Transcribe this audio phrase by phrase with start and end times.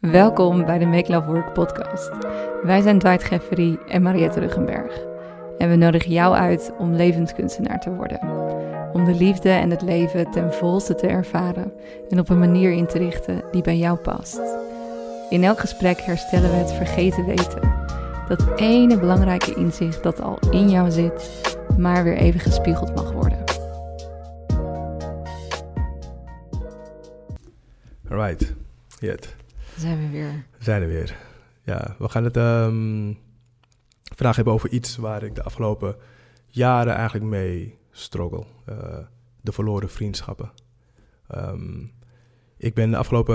[0.00, 2.10] Welkom bij de Make Love Work podcast.
[2.62, 5.00] Wij zijn Dwight Geffery en Mariette Ruggenberg.
[5.58, 8.20] En we nodigen jou uit om levenskunstenaar te worden.
[8.92, 11.72] Om de liefde en het leven ten volste te ervaren
[12.08, 14.40] en op een manier in te richten die bij jou past.
[15.30, 17.74] In elk gesprek herstellen we het vergeten weten.
[18.28, 23.44] Dat ene belangrijke inzicht dat al in jou zit, maar weer even gespiegeld mag worden.
[28.08, 28.54] Alright,
[28.98, 29.38] Jet.
[29.80, 30.44] Zijn we weer.
[30.58, 31.16] We zijn er weer.
[31.62, 33.12] Ja, we gaan het ehm,
[34.02, 35.96] vandaag hebben over iets waar ik de afgelopen
[36.46, 38.44] jaren eigenlijk mee struggle.
[38.64, 38.98] Eh,
[39.40, 40.50] de verloren vriendschappen.
[41.28, 41.84] Ehm,
[42.56, 43.34] ik ben de afgelopen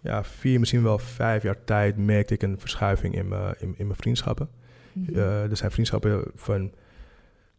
[0.00, 3.86] ja, vier, misschien wel vijf jaar tijd merkte ik een verschuiving in mijn, in, in
[3.86, 4.48] mijn vriendschappen.
[4.92, 5.18] Mhm.
[5.18, 6.72] Eh, er zijn vriendschappen van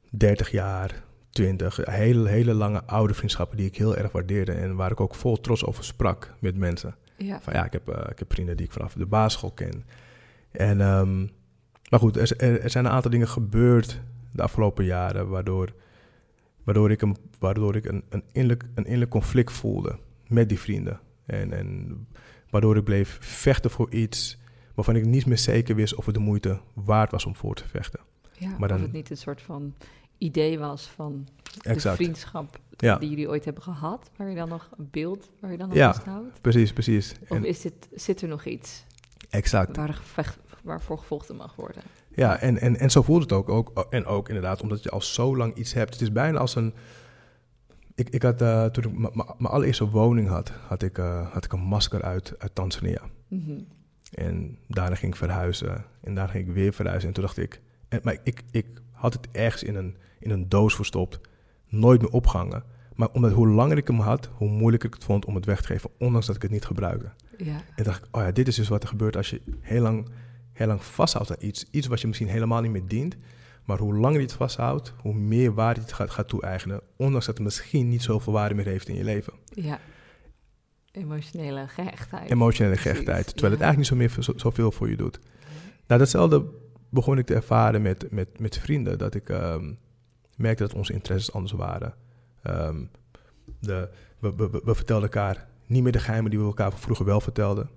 [0.09, 4.91] 30 jaar, 20, hele, hele lange oude vriendschappen die ik heel erg waardeerde en waar
[4.91, 6.95] ik ook vol trots over sprak met mensen.
[7.25, 7.41] Ja.
[7.41, 9.85] Van ja, ik heb, eh, ik heb vrienden die ik vanaf de basisschool ken.
[10.51, 11.19] En, ehm,
[11.89, 15.73] maar goed, er, er, er zijn een aantal dingen gebeurd de afgelopen jaren waardoor,
[16.63, 20.99] waardoor ik, een, waardoor ik een, een, innerlijk, een innerlijk conflict voelde met die vrienden.
[21.25, 22.07] En, en
[22.49, 24.39] waardoor ik bleef vechten voor iets
[24.75, 27.67] waarvan ik niet meer zeker wist of het de moeite waard was om voor te
[27.67, 27.99] vechten.
[28.31, 29.73] ja maar of dan- het niet een soort van
[30.21, 31.27] idee was van
[31.63, 31.95] de Exact.
[31.95, 35.57] vriendschap Ja, die jullie ooit hebben gehad, waar je dan nog een beeld, waar je
[35.57, 35.93] dan nog Ja.
[35.93, 36.41] vasthoudt?
[36.41, 37.13] precies, precies.
[37.21, 38.85] Of En, is dit, zit er nog iets
[39.29, 39.75] exact.
[39.77, 40.01] waar
[40.63, 41.81] waarvoor gevochten mag worden?
[42.15, 43.85] Ja, en, en, en zo voelt het ook, ook.
[43.89, 45.93] En ook inderdaad, omdat je al zo lang iets hebt.
[45.93, 46.73] Het is bijna als een.
[47.95, 51.53] Ik, ik had, eh, toen ik mijn allereerste woning had, had ik, eh, had ik
[51.53, 53.01] een masker uit, uit Tanzania.
[53.27, 53.59] Mhm.
[54.11, 55.85] En daarna ging ik verhuizen.
[56.01, 57.07] En daarna ging ik weer verhuizen.
[57.07, 57.61] En toen dacht ik.
[57.89, 58.67] En, maar ik, ik
[59.01, 61.19] had het ergens in een, in een doos verstopt.
[61.67, 62.63] Nooit meer opgehangen.
[62.95, 65.61] Maar omdat hoe langer ik hem had, hoe moeilijker ik het vond om het weg
[65.61, 65.89] te geven.
[65.97, 67.11] Ondanks dat ik het niet gebruikte.
[67.37, 69.81] Ja, En dacht ik, oh ja, dit is dus wat er gebeurt als je heel
[69.81, 70.09] lang,
[70.53, 71.65] heel lang vasthoudt aan iets.
[71.71, 73.17] Iets wat je misschien helemaal niet meer dient.
[73.65, 76.81] Maar hoe langer je het vasthoudt, hoe meer waarde je het gaat, gaat toe-eigenen.
[76.95, 79.33] Ondanks dat het misschien niet zoveel waarde meer heeft in je leven.
[79.53, 79.79] ja.
[80.91, 82.31] Emotionele gehechtheid.
[82.31, 83.25] Emotionele gehechtheid.
[83.25, 85.19] Terwijl het eigenlijk niet zo meer, zo, zoveel voor je doet.
[85.87, 86.45] Nou, datzelfde
[86.91, 88.97] begon ik te ervaren met, met, met vrienden.
[88.97, 89.73] Dat ik ehm,
[90.35, 91.93] merkte dat onze interesses anders waren.
[92.41, 92.83] Ehm,
[93.59, 97.69] de, we, vertelden elkaar niet meer de geheimen die we elkaar vroeger wel vertelden.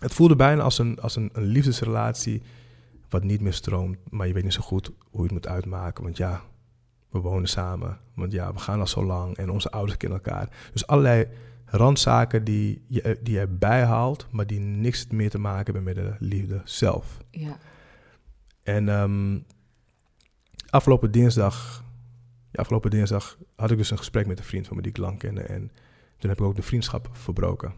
[0.00, 2.42] Het voelde bijna als een, als een, een liefdesrelatie
[3.08, 3.98] wat niet meer stroomt.
[4.10, 6.04] Maar je weet niet zo goed hoe je het moet uitmaken.
[6.04, 6.42] Want ja,
[7.10, 7.98] we wonen samen.
[8.14, 10.48] Want ja, we gaan al zo lang en onze ouders kennen elkaar.
[10.72, 11.28] Dus allerlei
[11.64, 15.94] randzaken die je, die je erbij haalt, maar die niks meer te maken hebben met
[15.94, 17.18] de liefde zelf.
[17.30, 17.56] Ja,
[18.68, 19.38] En ehm,
[20.70, 21.84] afgelopen dinsdag,
[22.50, 24.98] ja, afgelopen dinsdag had ik dus een gesprek met een vriend van me die ik
[24.98, 25.40] lang kende.
[25.40, 25.70] En
[26.18, 27.74] toen heb ik ook de vriendschap verbroken.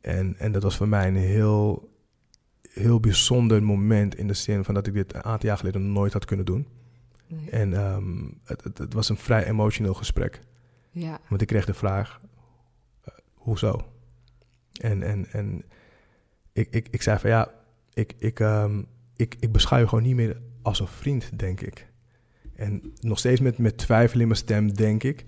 [0.00, 1.92] En, en dat was voor mij een heel,
[2.70, 6.12] heel bijzonder moment in de zin van dat ik dit een aantal jaar geleden nooit
[6.12, 6.66] had kunnen doen.
[7.26, 7.50] nee.
[7.50, 10.40] En ehm, het, het, het was een vrij emotioneel gesprek.
[10.90, 12.20] ja, Want ik kreeg de vraag,
[13.00, 13.92] eh, hoezo?
[14.80, 15.64] En, en, en
[16.52, 17.50] ik, ik, ik zei van ja,
[17.94, 18.82] ik, ik, ehm,
[19.20, 21.88] ik, ik beschouw je gewoon niet meer als een vriend, denk ik.
[22.54, 25.24] En nog steeds met, met twijfel in mijn stem, denk ik.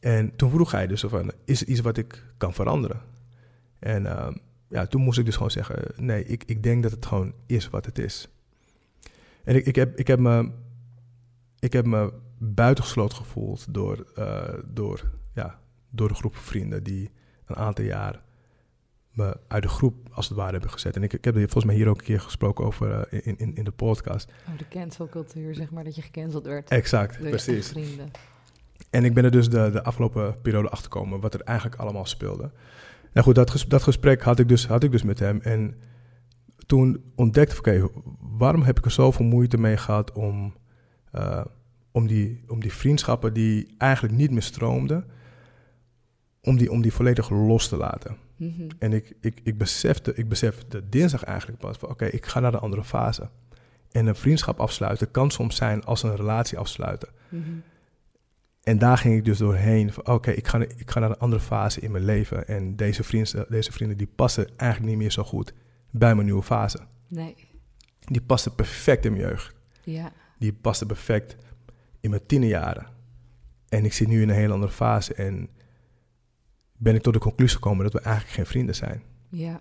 [0.00, 3.00] En toen vroeg hij dus van, is er iets wat ik kan veranderen?
[3.78, 4.34] En ehm,
[4.68, 7.68] ja, toen moest ik dus gewoon zeggen, nee, ik, ik denk dat het gewoon is
[7.68, 8.28] wat het is.
[9.44, 10.50] En ik, ik, heb, ik, heb, me,
[11.58, 15.60] ik heb me buitengesloten gevoeld door, eh, door, ja,
[15.90, 17.10] door een groep vrienden die
[17.46, 18.22] een aantal jaar
[19.10, 20.96] me uit de groep als het ware hebben gezet.
[20.96, 23.54] En ik, ik heb volgens mij hier ook een keer gesproken over eh, in, in,
[23.54, 24.32] in de podcast.
[24.48, 26.70] oh, de cancelcultuur, zeg maar, dat je gecanceld werd.
[26.70, 27.68] Exact, precies.
[27.68, 28.10] vrienden.
[28.90, 32.06] En ik ben er dus de, de afgelopen periode achter gekomen wat er eigenlijk allemaal
[32.06, 32.50] speelde.
[33.12, 35.40] En goed, dat, ges- dat gesprek had ik, dus, had ik dus met hem.
[35.40, 35.74] En
[36.66, 37.88] toen ontdekte ik, oké,
[38.20, 40.54] waarom heb ik er zoveel moeite mee gehad om,
[41.12, 41.44] eh,
[41.90, 45.04] om, die, om die vriendschappen die eigenlijk niet meer stroomden,
[46.42, 48.16] om die, om die volledig los te laten.
[48.40, 48.68] Mhm.
[48.78, 52.50] En ik, ik, ik, besefte, ik besefte dinsdag eigenlijk pas van oké, ik ga naar
[52.50, 53.28] de andere fase.
[53.90, 57.08] En een vriendschap afsluiten kan soms zijn als een relatie afsluiten.
[57.28, 57.50] Mhm.
[58.62, 59.92] En daar ging ik dus doorheen.
[59.92, 62.48] van, Oké, ik, ga, ik ga naar een andere fase in mijn leven.
[62.48, 65.52] En deze vrienden, deze vrienden die passen eigenlijk niet meer zo goed
[65.90, 66.78] bij mijn nieuwe fase.
[67.08, 67.34] Nee,
[68.00, 69.54] Die pasten perfect in mijn jeugd.
[69.84, 71.36] ja, Die pasten perfect
[72.00, 72.86] in mijn tienerjaren.
[73.68, 75.14] En ik zit nu in een hele andere fase.
[75.14, 75.48] En
[76.82, 79.02] ben ik tot de conclusie gekomen dat we eigenlijk geen vrienden zijn.
[79.28, 79.60] ja,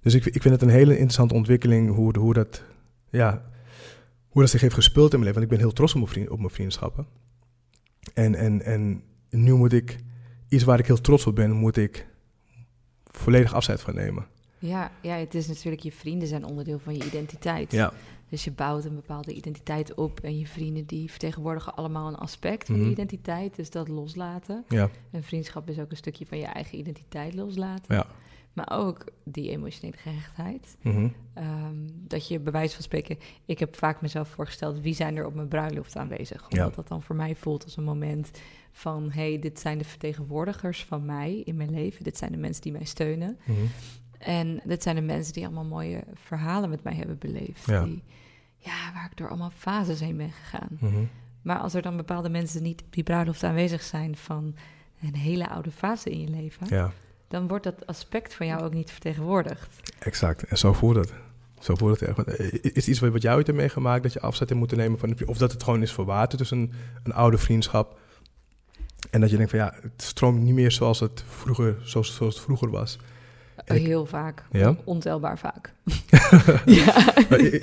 [0.00, 2.62] Dus ik, ik vind het een hele interessante ontwikkeling hoe, hoe, dat,
[3.10, 3.50] ja,
[4.28, 5.40] hoe dat zich heeft gespeeld in mijn leven.
[5.40, 7.06] Want ik ben heel trots op mijn, vriend, op mijn vriendschappen.
[8.14, 9.96] En, en, en nu moet ik,
[10.48, 12.06] iets waar ik heel trots op ben, moet ik
[13.04, 14.26] volledig afscheid van nemen.
[14.58, 17.72] Ja, ja, het is natuurlijk, je vrienden zijn onderdeel van je identiteit.
[17.72, 17.92] Ja,
[18.28, 22.66] Dus je bouwt een bepaalde identiteit op en je vrienden die vertegenwoordigen allemaal een aspect
[22.66, 22.84] van Mhm.
[22.84, 23.56] die identiteit.
[23.56, 24.64] Dus dat loslaten.
[24.68, 27.94] ja, En vriendschap is ook een stukje van je eigen identiteit loslaten.
[27.94, 28.06] ja.
[28.52, 30.76] Maar ook die emotionele gehechtheid.
[30.82, 31.08] Mhm.
[31.34, 33.18] Ehm, dat je bij wijze van spreken...
[33.44, 34.80] Ik heb vaak mezelf voorgesteld...
[34.80, 36.42] wie zijn er op mijn bruiloft aanwezig?
[36.42, 36.70] Omdat Ja.
[36.76, 38.30] dat dan voor mij voelt als een moment
[38.72, 39.10] van...
[39.10, 42.04] hey, dit zijn de vertegenwoordigers van mij in mijn leven.
[42.04, 43.38] Dit zijn de mensen die mij steunen.
[43.44, 43.58] Mhm.
[44.18, 47.66] En dit zijn de mensen die allemaal mooie verhalen met mij hebben beleefd.
[47.66, 47.84] Ja.
[47.84, 48.02] Die,
[48.56, 50.68] ja, waar ik door allemaal fases heen ben gegaan.
[50.80, 51.04] Mhm.
[51.42, 54.16] Maar als er dan bepaalde mensen niet op die bruiloft aanwezig zijn...
[54.16, 54.54] van
[55.02, 56.66] een hele oude fase in je leven...
[56.70, 56.92] Ja,
[57.28, 59.92] dan wordt dat aspect van jou ook niet vertegenwoordigd.
[59.98, 60.42] exact.
[60.42, 61.12] En zo voelt het.
[61.60, 62.24] Zo voelt het echt.
[62.24, 65.16] Eh, Is het iets wat ooit hebt meegemaakt dat je afzet hebt moeten nemen van?
[65.26, 66.72] Of dat het gewoon is verwaterd tussen een,
[67.02, 67.98] een oude vriendschap
[69.10, 72.34] en dat je denkt van ja, het stroomt niet meer zoals het vroeger, zoals, zoals
[72.34, 72.98] het vroeger was.
[73.74, 74.44] Heel vaak.
[74.52, 74.68] Ja?
[74.68, 75.72] On- Ontelbaar vaak.
[76.66, 77.16] ja.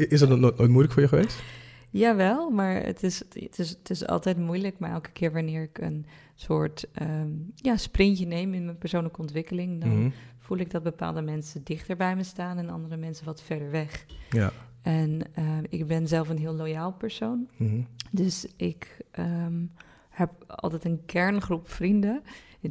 [0.10, 1.42] Is dat nooit, nooit moeilijk voor je geweest?
[1.90, 4.80] Jawel, maar het is, het, is, het is altijd moeilijk.
[4.80, 6.06] Maar elke keer wanneer ik een
[6.36, 9.82] soort ehm, ja, sprintje neem in mijn persoonlijke ontwikkeling...
[9.82, 10.10] dan Mhm.
[10.40, 14.06] voel ik dat bepaalde mensen dichter bij me staan en andere mensen wat verder weg.
[14.30, 14.52] Ja.
[14.82, 17.48] En ehm, ik ben zelf een heel loyaal persoon.
[17.58, 17.82] Mhm.
[18.12, 19.66] Dus ik ehm,
[20.10, 22.22] heb altijd een kerngroep vrienden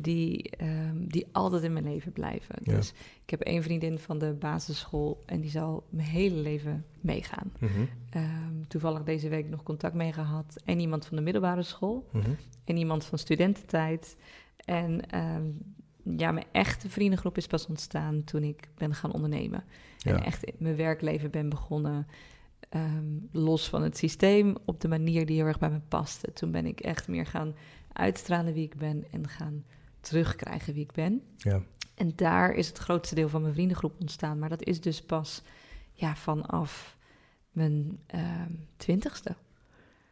[0.01, 2.55] die, ehm, die altijd in mijn leven blijven.
[2.63, 2.75] Ja.
[2.75, 2.93] Dus
[3.25, 7.53] ik heb één vriendin van de basisschool en die zal mijn hele leven meegaan.
[8.11, 10.57] Ehm, toevallig deze week nog contact mee gehad.
[10.65, 12.31] En iemand van de middelbare school Mhm.
[12.65, 14.17] en iemand van studententijd.
[14.57, 15.47] En ehm,
[16.17, 19.65] ja, mijn echte vriendengroep is pas ontstaan toen ik ben gaan ondernemen.
[19.99, 20.13] Ja.
[20.17, 22.07] En echt in mijn werkleven ben begonnen.
[23.33, 26.33] los van het systeem, op de manier die heel erg bij me paste.
[26.33, 27.55] Toen ben ik echt meer gaan
[27.93, 29.65] uitstralen wie ik ben en gaan
[30.03, 31.23] terugkrijgen wie ik ben.
[31.37, 31.63] Ja.
[31.95, 34.39] En daar is het grootste deel van mijn vriendengroep ontstaan.
[34.39, 35.43] Maar dat is dus pas
[35.93, 36.97] ja, vanaf
[37.51, 39.35] mijn ehm, twintigste.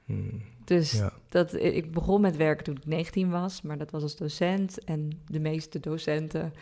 [0.04, 0.36] Mhm.
[0.64, 1.12] Dus Ja.
[1.28, 4.84] dat, ik begon met werken toen ik 19 was, maar dat was als docent.
[4.84, 6.52] En de meeste docenten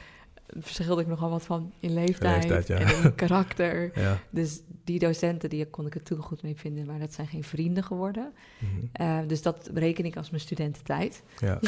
[0.56, 2.78] verschilde ik nogal wat van in leeftijd, leeftijd, ja.
[2.78, 3.90] en in karakter.
[3.98, 4.18] Ja.
[4.30, 7.44] Dus die docenten, die kon ik het toen goed mee vinden, maar dat zijn geen
[7.44, 8.32] vrienden geworden.
[8.58, 8.86] Mhm.
[8.92, 11.22] Eh, dus dat bereken ik als mijn studententijd.
[11.38, 11.58] Ja.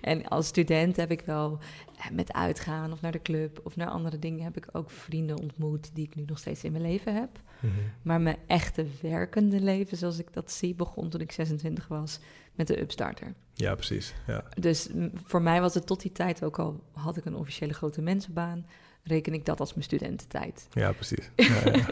[0.00, 1.58] En als student heb ik wel
[1.98, 5.38] eh, met uitgaan of naar de club of naar andere dingen heb ik ook vrienden
[5.38, 7.40] ontmoet die ik nu nog steeds in mijn leven heb.
[7.60, 7.72] Mhm.
[8.02, 12.20] Maar mijn echte werkende leven, zoals ik dat zie, begon toen ik 26 was
[12.54, 13.34] met de Upstarter.
[13.60, 14.14] Ja, precies.
[14.26, 14.44] Ja.
[14.58, 14.88] Dus
[15.24, 18.66] voor mij was het tot die tijd, ook al had ik een officiële grote mensenbaan,
[19.02, 20.66] reken ik dat als mijn studententijd.
[20.72, 21.30] ja, precies.
[21.36, 21.86] Ja, ja.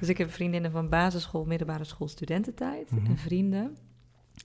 [0.00, 3.06] Dus ik heb vriendinnen van basisschool, middelbare school, studententijd Mhm.
[3.06, 3.76] en vrienden.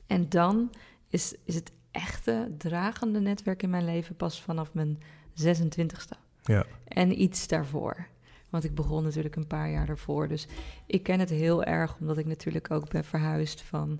[0.07, 0.71] En dan
[1.07, 4.97] is, is het echte dragende netwerk in mijn leven pas vanaf mijn
[5.33, 6.17] 26ste.
[6.43, 6.65] Ja.
[6.87, 8.07] En iets daarvoor.
[8.49, 10.27] Want ik begon natuurlijk een paar jaar daarvoor.
[10.27, 10.47] Dus
[10.85, 13.99] ik ken het heel erg, omdat ik natuurlijk ook ben verhuisd van,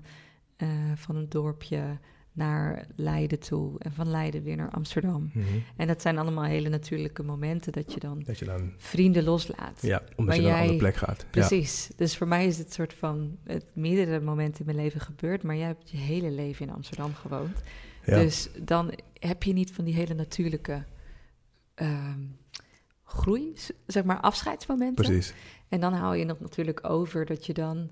[0.56, 1.98] eh, van een dorpje
[2.32, 3.78] naar Leiden toe.
[3.78, 5.30] En van Leiden weer naar Amsterdam.
[5.34, 5.44] Mhm.
[5.76, 9.82] En dat zijn allemaal hele natuurlijke momenten dat je dan Dat je dan, vrienden loslaat.
[9.82, 11.20] ja, omdat je naar een andere plek gaat.
[11.20, 11.26] Ja.
[11.30, 11.90] Precies.
[11.96, 15.42] Dus voor mij is het soort van het meerdere momenten in mijn leven gebeurd.
[15.42, 17.62] Maar jij hebt je hele leven in Amsterdam gewoond.
[18.04, 18.18] Ja.
[18.18, 20.84] Dus dan heb je niet van die hele natuurlijke
[21.74, 22.20] ehm,
[23.04, 23.52] groei,
[23.86, 25.04] zeg maar afscheidsmomenten.
[25.04, 25.34] Precies.
[25.68, 27.90] En dan hou je nog natuurlijk over dat je dan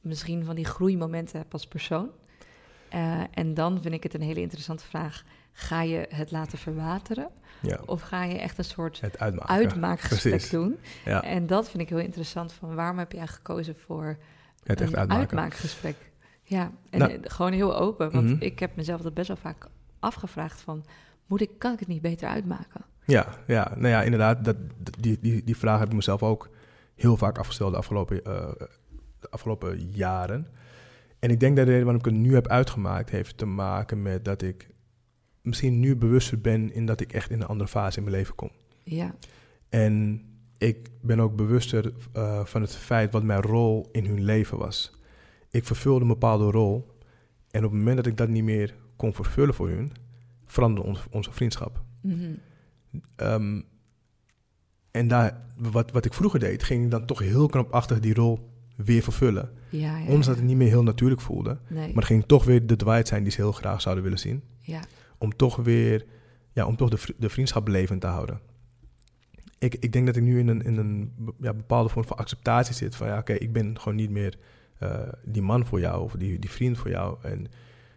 [0.00, 2.10] misschien van die groeimomenten hebt als persoon.
[2.90, 5.22] Eh, en dan vind ik het een hele interessante vraag.
[5.52, 7.28] Ga je het laten verwateren?
[7.62, 7.78] Ja.
[7.86, 9.48] Of ga je echt een soort Het uitmaken.
[9.54, 10.50] uitmaakgesprek Precies.
[10.50, 10.78] doen?
[11.04, 11.22] Ja.
[11.22, 12.52] En dat vind ik heel interessant.
[12.52, 14.16] Van waarom heb jij gekozen voor
[14.62, 15.16] Het echt uitmaken.
[15.22, 15.96] uitmaakgesprek?
[16.42, 17.12] Ja, en Nou.
[17.12, 18.10] eh, gewoon heel open.
[18.10, 18.42] Want Mhm.
[18.42, 19.66] ik heb mezelf dat best wel vaak
[19.98, 20.84] afgevraagd van...
[21.26, 22.84] Moet ik, kan ik het niet beter uitmaken?
[23.04, 24.44] Ja, ja, nou ja, inderdaad.
[24.44, 26.48] Dat, dat- die, die, die vraag heb ik mezelf ook
[26.94, 28.50] heel vaak afgesteld de afgelopen, eh,
[29.20, 30.46] de afgelopen jaren.
[31.20, 33.10] En ik denk dat de reden waarom ik het nu heb uitgemaakt...
[33.10, 34.68] heeft te maken met dat ik
[35.42, 36.74] misschien nu bewuster ben...
[36.74, 38.50] in dat ik echt in een andere fase in mijn leven kom.
[38.84, 39.14] Ja,
[39.68, 40.22] En
[40.58, 44.98] ik ben ook bewuster eh, van het feit wat mijn rol in hun leven was.
[45.50, 46.98] Ik vervulde een bepaalde rol.
[47.50, 49.92] En op het moment dat ik dat niet meer kon vervullen voor hun...
[50.46, 51.82] veranderde ons, onze vriendschap.
[52.00, 52.32] Mhm.
[53.16, 53.60] Ehm,
[54.90, 58.49] en daar, wat, wat ik vroeger deed, ging ik dan toch heel knapachtig die rol
[58.84, 59.50] weer vervullen.
[59.68, 60.04] ja, ja.
[60.04, 61.58] Ondanks dat het niet meer heel natuurlijk voelde.
[61.68, 64.42] Nee, Maar ging toch weer de Dwight zijn die ze heel graag zouden willen zien.
[64.60, 64.80] ja.
[65.18, 66.06] Om toch weer,
[66.52, 68.40] ja, om toch de, de vriendschap levend te houden.
[69.58, 72.74] Ik, ik denk dat ik nu in een, in een ja, bepaalde vorm van acceptatie
[72.74, 72.96] zit.
[72.96, 74.38] Van ja, oké, ik ben gewoon niet meer
[74.78, 77.16] eh, die man voor jou of die, die vriend voor jou.
[77.22, 77.46] En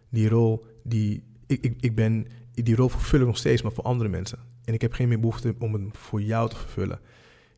[0.10, 3.84] die rol, die, ik, ik, ik ben, die rol vervul ik nog steeds, maar voor
[3.84, 4.40] andere mensen.
[4.66, 7.00] En ik heb geen meer behoefte om het voor jou te vervullen.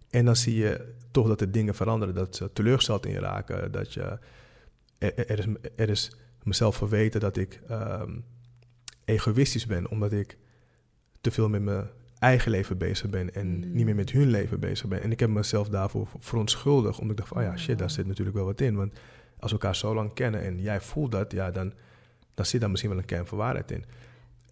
[0.10, 2.16] En dan zie je toch dat er dingen veranderen.
[2.16, 3.72] Dat ze teleurgesteld in je raken.
[3.72, 4.20] Dat je,
[4.98, 5.46] er, er is,
[5.76, 6.12] er is
[6.44, 8.20] mezelf verweten dat ik ehm,
[9.06, 9.90] egoïstisch ben.
[9.90, 10.38] Omdat ik
[11.22, 11.88] te veel met mijn
[12.20, 13.34] eigen leven bezig ben.
[13.34, 13.74] En Mm.
[13.74, 15.02] niet meer met hun leven bezig ben.
[15.02, 17.00] En ik heb mezelf daarvoor verontschuldigd.
[17.00, 18.76] Omdat ik dacht van, oh ja, shit, daar zit natuurlijk wel wat in.
[18.76, 18.94] Want
[19.40, 21.74] als we elkaar zo lang kennen en jij voelt dat, ja, dan,
[22.34, 23.86] dan zit daar misschien wel een kern van waarheid in.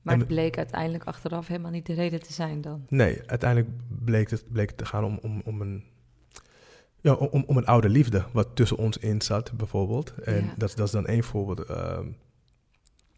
[0.03, 2.86] Maar het bleek uiteindelijk achteraf helemaal niet de reden te zijn dan.
[2.89, 5.83] Nee, uiteindelijk bleek het, bleek het te gaan om, om, om, een,
[7.01, 10.13] ja, om, om een oude liefde, wat tussen ons in zat, bijvoorbeeld.
[10.24, 10.53] En Ja.
[10.57, 11.60] dat, dat is dan één voorbeeld.
[11.69, 12.07] ehm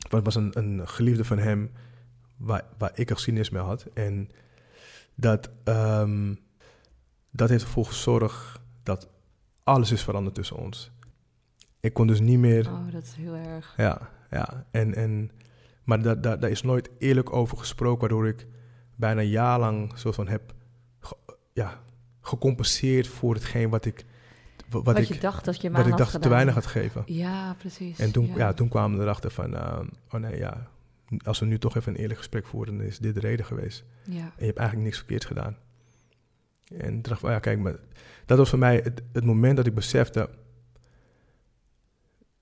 [0.09, 1.71] wat was een, een geliefde van hem
[2.37, 3.85] waar, waar ik een geschiedenis mee had.
[3.93, 4.29] En
[5.15, 6.35] dat, ehm,
[7.31, 9.09] dat heeft ervoor gezorgd dat
[9.63, 10.91] alles is veranderd tussen ons.
[11.79, 12.67] Ik kon dus niet meer...
[12.67, 13.73] Oh, dat is heel erg.
[13.77, 14.65] Ja, ja.
[14.71, 15.31] En, en,
[15.85, 18.47] maar daar daar daar is nooit eerlijk over gesproken, waardoor ik
[18.95, 20.53] bijna een jaar lang soort van heb
[20.99, 21.17] ge-
[21.53, 21.81] ja,
[22.21, 24.05] gecompenseerd voor hetgeen wat ik,
[24.69, 27.03] wat, Wat, ik, je dacht dat je wat ik dacht te weinig had gegeven.
[27.05, 27.99] Ja, precies.
[27.99, 28.53] En toen, ja.
[28.53, 29.79] toen kwamen we erachter van, eh,
[30.11, 30.67] oh nee, ja,
[31.23, 33.83] als we nu toch even een eerlijk gesprek voeren, dan is dit de reden geweest.
[34.03, 34.19] Ja.
[34.19, 35.57] En je hebt eigenlijk niks verkeerds gedaan.
[36.77, 37.75] En dacht van, ja, kijk, maar
[38.25, 40.29] dat was voor mij het, het moment dat ik besefte...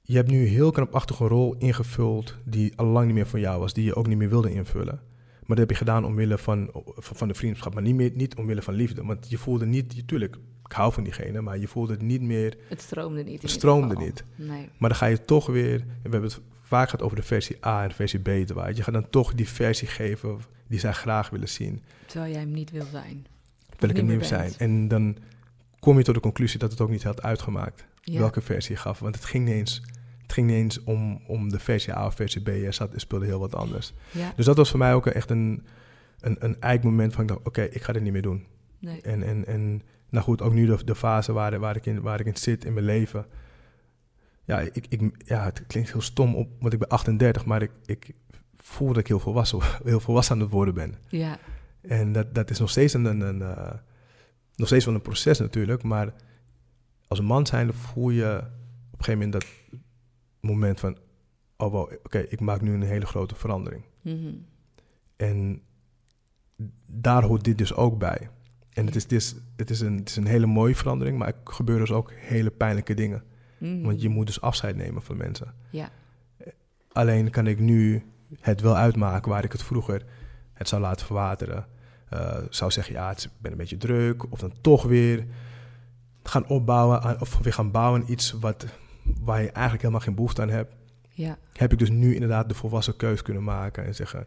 [0.05, 3.59] Je hebt nu heel knapachtig een rol ingevuld die al lang niet meer van jou
[3.59, 5.01] was, die je ook niet meer wilde invullen.
[5.39, 8.61] Maar dat heb je gedaan omwille van, van, de vriendschap, maar niet, meer, niet omwille
[8.61, 9.03] van liefde.
[9.03, 12.57] Want je voelde niet, natuurlijk, ik hou van diegene, maar je voelde het niet meer,
[12.69, 13.41] Het stroomde niet.
[13.41, 14.23] het stroomde niet.
[14.35, 14.69] Nee.
[14.77, 17.65] Maar dan ga je toch weer, en we hebben het vaak gehad over de versie
[17.65, 18.73] A en versie B, waar.
[18.73, 21.81] je gaat dan toch die versie geven die zij graag willen zien.
[22.05, 23.25] Terwijl jij hem niet wil zijn.
[23.79, 24.53] wil ik niet het meer nieuw zijn.
[24.57, 25.17] En dan
[25.79, 28.19] kom je tot de conclusie dat het ook niet had uitgemaakt Ja.
[28.19, 28.99] welke versie je gaf.
[28.99, 29.81] Want het ging niet eens,
[30.21, 32.47] het ging niet eens om, om de versie A of versie B.
[32.47, 33.93] Er, zat, er speelde heel wat anders.
[34.11, 34.33] Ja.
[34.35, 35.65] Dus dat was voor mij ook echt een,
[36.19, 38.45] een, een eikmoment van ik dacht, oké, ik ga dit niet meer doen.
[38.79, 39.01] Nee.
[39.01, 42.19] En, en, en nou goed, ook nu de, de fase waar, waar, ik in, waar
[42.19, 43.25] ik in zit in mijn leven.
[44.45, 47.71] Ja, ik, ik, ja, het klinkt heel stom, op, want ik ben 38, maar ik,
[47.85, 48.13] ik
[48.57, 50.95] voel dat ik heel volwassen, heel volwassen aan het worden ben.
[51.07, 51.37] Ja.
[51.81, 53.73] En dat, dat is nog steeds een, een, een, eh,
[54.55, 56.13] nog steeds wel een proces natuurlijk, maar
[57.13, 58.37] als een man zijnde voel je
[58.91, 59.45] op een gegeven moment dat
[60.39, 60.97] moment van,
[61.57, 63.83] oh wow, oké, ik maak nu een hele grote verandering.
[64.01, 64.33] Mhm.
[65.15, 65.61] En
[66.85, 68.29] daar hoort dit dus ook bij.
[68.69, 71.27] En het is, het is, het is, een, het is een hele mooie verandering, maar
[71.27, 73.23] er gebeuren dus ook hele pijnlijke dingen.
[73.57, 73.81] Mhm.
[73.81, 75.53] Want je moet dus afscheid nemen van mensen.
[75.69, 75.89] Ja.
[76.91, 78.03] Alleen kan ik nu
[78.39, 80.05] het wel uitmaken waar ik het vroeger
[80.53, 81.67] het zou laten verwateren.
[82.09, 84.31] Eh, zou zeggen, ja, het ik ben een beetje druk.
[84.31, 85.25] Of dan toch weer
[86.23, 88.65] gaan opbouwen aan, of weer gaan bouwen iets wat,
[89.21, 90.75] waar je eigenlijk helemaal geen behoefte aan hebt.
[91.09, 91.37] Ja.
[91.53, 94.19] Heb ik dus nu inderdaad de volwassen keus kunnen maken en zeggen,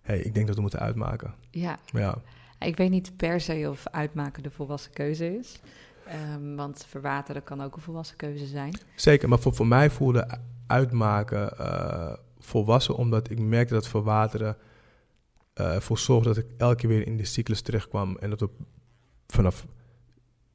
[0.00, 1.34] hé, hey, ik denk dat we moeten uitmaken.
[1.50, 1.78] Ja.
[1.92, 2.18] Ja,
[2.58, 5.60] Ik weet niet per se of uitmaken de volwassen keuze is.
[6.06, 8.78] Ehm, want verwateren kan ook een volwassen keuze zijn.
[8.94, 9.28] zeker.
[9.28, 14.56] Maar voor, voor mij voelde uitmaken eh, volwassen, omdat ik merkte dat verwateren
[15.54, 18.16] eh, ervoor zorgde dat ik elke keer weer in die cyclus terechtkwam.
[18.16, 18.48] En dat we
[19.26, 19.66] vanaf...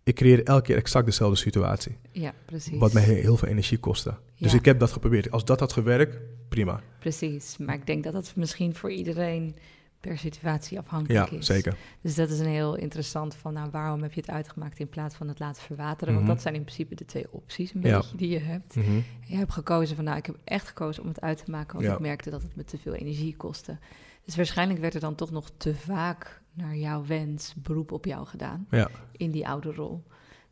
[0.05, 1.97] Ik creëerde elke keer exact dezelfde situatie.
[2.11, 2.77] Ja, precies.
[2.77, 4.13] Wat mij he- heel veel energie kostte.
[4.37, 5.31] Dus ik heb dat geprobeerd.
[5.31, 6.17] Als dat had gewerkt,
[6.49, 6.81] prima.
[6.99, 7.57] Precies.
[7.57, 9.55] Maar ik denk dat dat misschien voor iedereen
[9.99, 11.45] per situatie afhankelijk Ja, is.
[11.45, 11.75] zeker.
[12.01, 15.15] Dus dat is een heel interessant van, nou, waarom heb je het uitgemaakt in plaats
[15.15, 16.13] van het laten verwateren?
[16.13, 16.23] Mhm.
[16.23, 17.97] Want dat zijn in principe de twee opties een Ja.
[17.97, 18.75] beetje die je hebt.
[18.75, 18.95] Mhm.
[19.25, 21.85] Je hebt gekozen van, nou, ik heb echt gekozen om het uit te maken, want
[21.87, 21.93] Ja.
[21.93, 23.77] ik merkte dat het me te veel energie kostte.
[24.25, 28.25] Dus waarschijnlijk werd er dan toch nog te vaak naar jouw wens beroep op jou
[28.25, 28.89] gedaan Ja.
[29.11, 30.03] in die oude rol.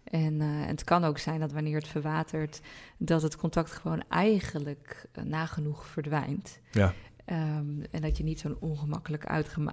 [0.03, 2.62] En eh, het kan ook zijn dat wanneer het verwatert,
[2.98, 6.60] dat het contact gewoon eigenlijk eh, nagenoeg verdwijnt.
[6.72, 6.93] Ja.
[7.25, 9.25] Ehm, en dat je niet zo'n ongemakkelijk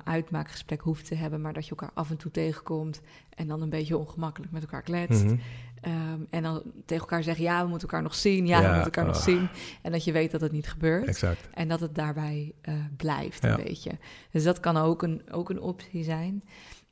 [0.04, 3.00] uitmaakgesprek hoeft te hebben, maar dat je elkaar af en toe tegenkomt
[3.34, 5.24] en dan een beetje ongemakkelijk met elkaar kletst.
[5.24, 5.36] Mhm.
[5.80, 8.84] Ehm, en dan tegen elkaar zeggen, ja, we moeten elkaar nog zien, ja, we moeten
[8.84, 9.22] elkaar nog ah.
[9.22, 9.48] zien.
[9.82, 11.06] En dat je weet dat het niet gebeurt.
[11.06, 11.48] Exact.
[11.54, 13.58] En dat het daarbij eh, blijft, Ja.
[13.58, 13.90] een beetje.
[14.30, 16.42] Dus dat kan ook een, ook een optie zijn.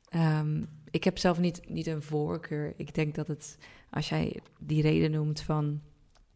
[0.09, 2.73] Ehm, ik heb zelf niet, niet een voorkeur.
[2.77, 3.57] Ik denk dat het,
[3.89, 5.81] als jij die reden noemt van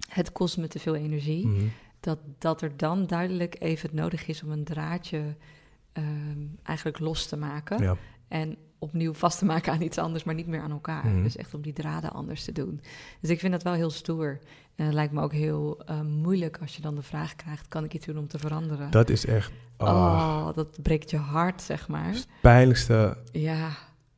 [0.10, 1.66] het kost me te veel energie, Mhm.
[2.04, 5.36] Dat, dat er dan duidelijk even het nodig is om een draadje
[5.94, 7.84] ehm, eigenlijk los te maken.
[7.84, 7.96] Ja.
[8.28, 11.06] En opnieuw vast te maken aan iets anders, maar niet meer aan elkaar.
[11.06, 11.24] Mhm.
[11.24, 12.82] Dus echt om die draden anders te doen.
[13.20, 14.40] Dus ik vind dat wel heel stoer.
[14.76, 17.84] En het lijkt me ook heel eh, moeilijk als je dan de vraag krijgt: kan
[17.84, 18.92] ik iets doen om te veranderen?
[18.92, 22.14] Dat is echt ah, Oh, dat breekt je hart, zeg maar.
[22.14, 23.70] het pijnlijkste Ja,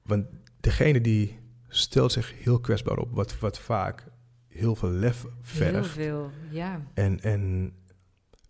[0.01, 0.25] Want
[0.59, 4.05] degene die stelt zich heel kwetsbaar op, wat, wat vaak
[4.55, 5.89] heel veel lef heel vergt.
[5.89, 6.31] veel.
[6.49, 7.71] Ja, En, en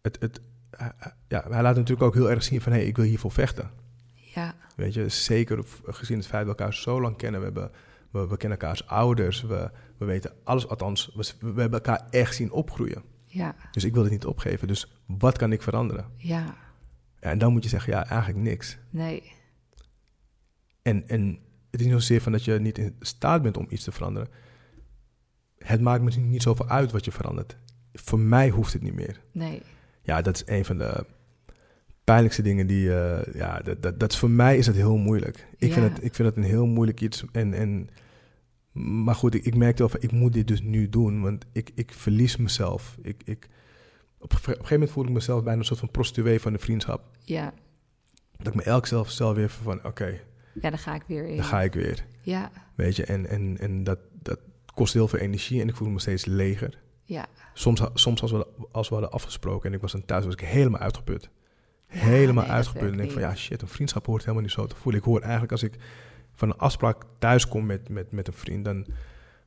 [0.02, 2.88] het, het, hij- hij- ja, hij laat natuurlijk ook heel erg zien van, hé, hey,
[2.88, 3.70] ik wil hiervoor vechten.
[4.14, 7.40] ja, Weet je, zeker gezien het feit dat we elkaar zo lang kennen.
[7.40, 7.72] We, hebben,
[8.12, 9.42] we, we kennen elkaars ouders.
[9.42, 13.04] We, we weten alles, althans, we, we hebben elkaar echt zien opgroeien.
[13.26, 14.68] Ja, Dus ik wil het niet opgeven.
[14.68, 16.06] Dus wat kan ik veranderen?
[16.18, 16.56] ja,
[17.20, 18.78] Ja, en dan moet je zeggen, ja, eigenlijk niks.
[18.90, 19.32] nee,
[20.82, 21.40] En, en
[21.72, 24.30] het is niet zozeer van dat je niet in staat bent om iets te veranderen.
[25.65, 27.57] Het maakt me niet zoveel uit wat je verandert.
[27.93, 29.22] Voor mij hoeft het niet meer.
[29.31, 29.62] nee.
[30.01, 31.05] Ja, dat is een van de
[32.03, 32.93] pijnlijkste dingen die...
[33.00, 35.48] eh, ja, dat, dat, dat voor mij is het heel moeilijk.
[35.57, 35.74] Ik, Ja.
[35.74, 37.24] vind, het, ik vind het een heel moeilijk iets.
[37.31, 37.89] En, en,
[39.03, 41.22] maar goed, ik, ik merkte wel van, ik moet dit dus nu doen.
[41.22, 42.98] Want ik, ik verlies mezelf.
[43.01, 43.48] Ik, ik,
[44.19, 47.01] op, een gegeven moment voelde ik mezelf bijna een soort van prostituee van de vriendschap.
[47.19, 47.53] Ja,
[48.38, 50.19] Dat ik me elk zelf, zelf weer van, oké,
[50.62, 51.36] ja, daar ga ik weer in.
[51.36, 52.05] daar ga ik weer.
[52.22, 54.39] Ja, Weet je, en, en, en dat, dat
[54.75, 56.79] kost heel veel energie en ik voel me steeds leger.
[57.03, 57.25] ja.
[57.58, 60.39] Soms, soms als, we, als we hadden afgesproken en ik was dan thuis, was ik
[60.39, 61.29] helemaal uitgeput.
[61.89, 62.91] Ja, helemaal nee, uitgeput.
[62.91, 65.01] En denk van, ja shit, een vriendschap hoort helemaal niet zo te voelen.
[65.01, 65.74] Ik hoor eigenlijk als ik
[66.34, 68.86] van een afspraak thuis kom met, met, met een vriend, dan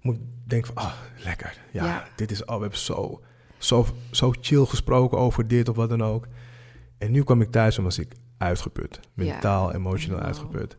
[0.00, 0.92] moet ik denken van, ah,
[1.24, 1.58] lekker.
[1.72, 2.08] Ja, Ja.
[2.16, 3.20] dit is, oh, we hebben zo,
[3.58, 6.26] zo, zo chill gesproken over dit of wat dan ook.
[6.98, 9.00] En nu kwam ik thuis en was ik uitgeput.
[9.02, 10.26] Ja, Mentaal, emotioneel wow.
[10.26, 10.76] uitgeput.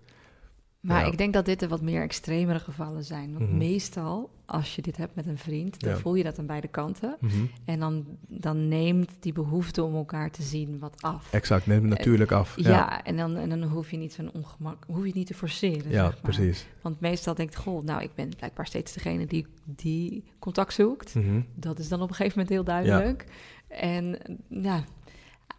[0.79, 1.12] Maar Ja.
[1.12, 3.34] ik denk dat dit de wat meer extremere gevallen zijn.
[3.34, 3.58] Want Mhm.
[3.58, 5.98] meestal, als je dit hebt met een vriend, dan Ja.
[5.98, 7.15] voel je dat aan beide kanten.
[7.20, 7.34] Mhm.
[7.65, 11.34] En dan, dan neemt die behoefte om elkaar te zien wat af.
[11.34, 12.53] Exact, neemt het natuurlijk af.
[12.56, 15.34] Ja, en, dan, en dan hoef je niet zo'n ongemak, hoef je het niet te
[15.34, 15.91] forceren.
[15.91, 16.22] ja zeg maar.
[16.22, 16.68] precies.
[16.82, 21.15] Want meestal denkt, goh, nou, ik ben blijkbaar steeds degene die, die contact zoekt.
[21.15, 21.41] Mhm.
[21.56, 23.25] Dat is dan op een gegeven moment heel duidelijk.
[23.68, 24.18] En
[24.50, 24.84] ja,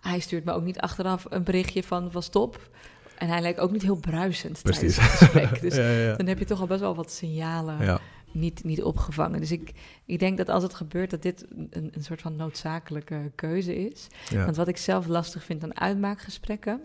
[0.00, 2.70] hij stuurt me ook niet achteraf een berichtje van, van stop.
[3.18, 4.94] En hij lijkt ook niet heel bruisend Precies.
[4.94, 5.60] tijdens het gesprek.
[5.70, 6.16] Dus ja, ja, ja.
[6.16, 8.00] dan heb je toch al best wel wat signalen ja.
[8.32, 9.40] Niet, niet opgevangen.
[9.40, 9.72] Dus ik,
[10.04, 14.06] ik denk dat als het gebeurt, dat dit een, een soort van noodzakelijke keuze is.
[14.28, 14.44] ja.
[14.44, 16.80] Want wat ik zelf lastig vind aan uitmaakgesprekken,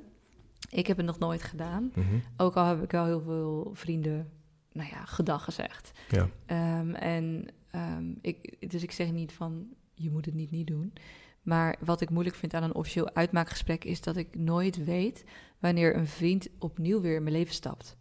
[0.69, 1.91] ik heb het nog nooit gedaan.
[1.95, 2.15] Mhm.
[2.37, 4.29] Ook al heb ik wel heel veel vrienden,
[4.71, 5.91] nou ja, gedag gezegd.
[6.09, 6.29] ja.
[6.45, 10.93] Ehm, en ehm, ik, dus ik zeg niet van, je moet het niet niet doen.
[11.41, 15.23] Maar wat ik moeilijk vind aan een officieel uitmaakgesprek is dat ik nooit weet
[15.59, 17.97] wanneer een vriend opnieuw weer in mijn leven stapt.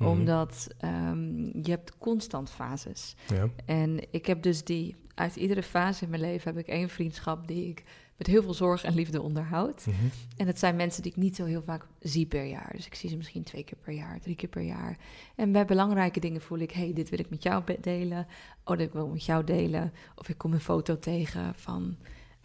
[0.00, 0.10] Mhm.
[0.10, 3.14] Omdat ehm, je hebt constant fases.
[3.28, 3.48] Ja.
[3.64, 7.46] En ik heb dus die, uit iedere fase in mijn leven heb ik één vriendschap
[7.48, 7.84] die ik
[8.16, 9.86] met heel veel zorg en liefde onderhoud.
[9.86, 9.96] Mhm.
[10.36, 12.72] En het zijn mensen die ik niet zo heel vaak zie per jaar.
[12.76, 14.96] Dus ik zie ze misschien twee keer per jaar, drie keer per jaar.
[15.34, 18.26] En bij belangrijke dingen voel ik, hey, dit wil ik met jou delen.
[18.64, 19.92] Oh, dit wil ik met jou delen.
[20.14, 21.96] Of ik kom een foto tegen van,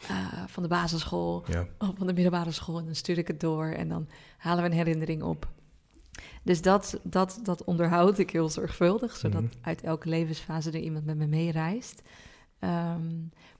[0.07, 1.67] eh, van de basisschool Ja.
[1.77, 2.77] of van de middelbare school.
[2.79, 5.47] En dan stuur ik het door en dan halen we een herinnering op.
[6.45, 9.51] Dus dat, dat, dat onderhoud ik heel zorgvuldig, zodat Mhm.
[9.61, 12.01] uit elke levensfase er iemand met me meereist.
[12.59, 13.11] Ehm,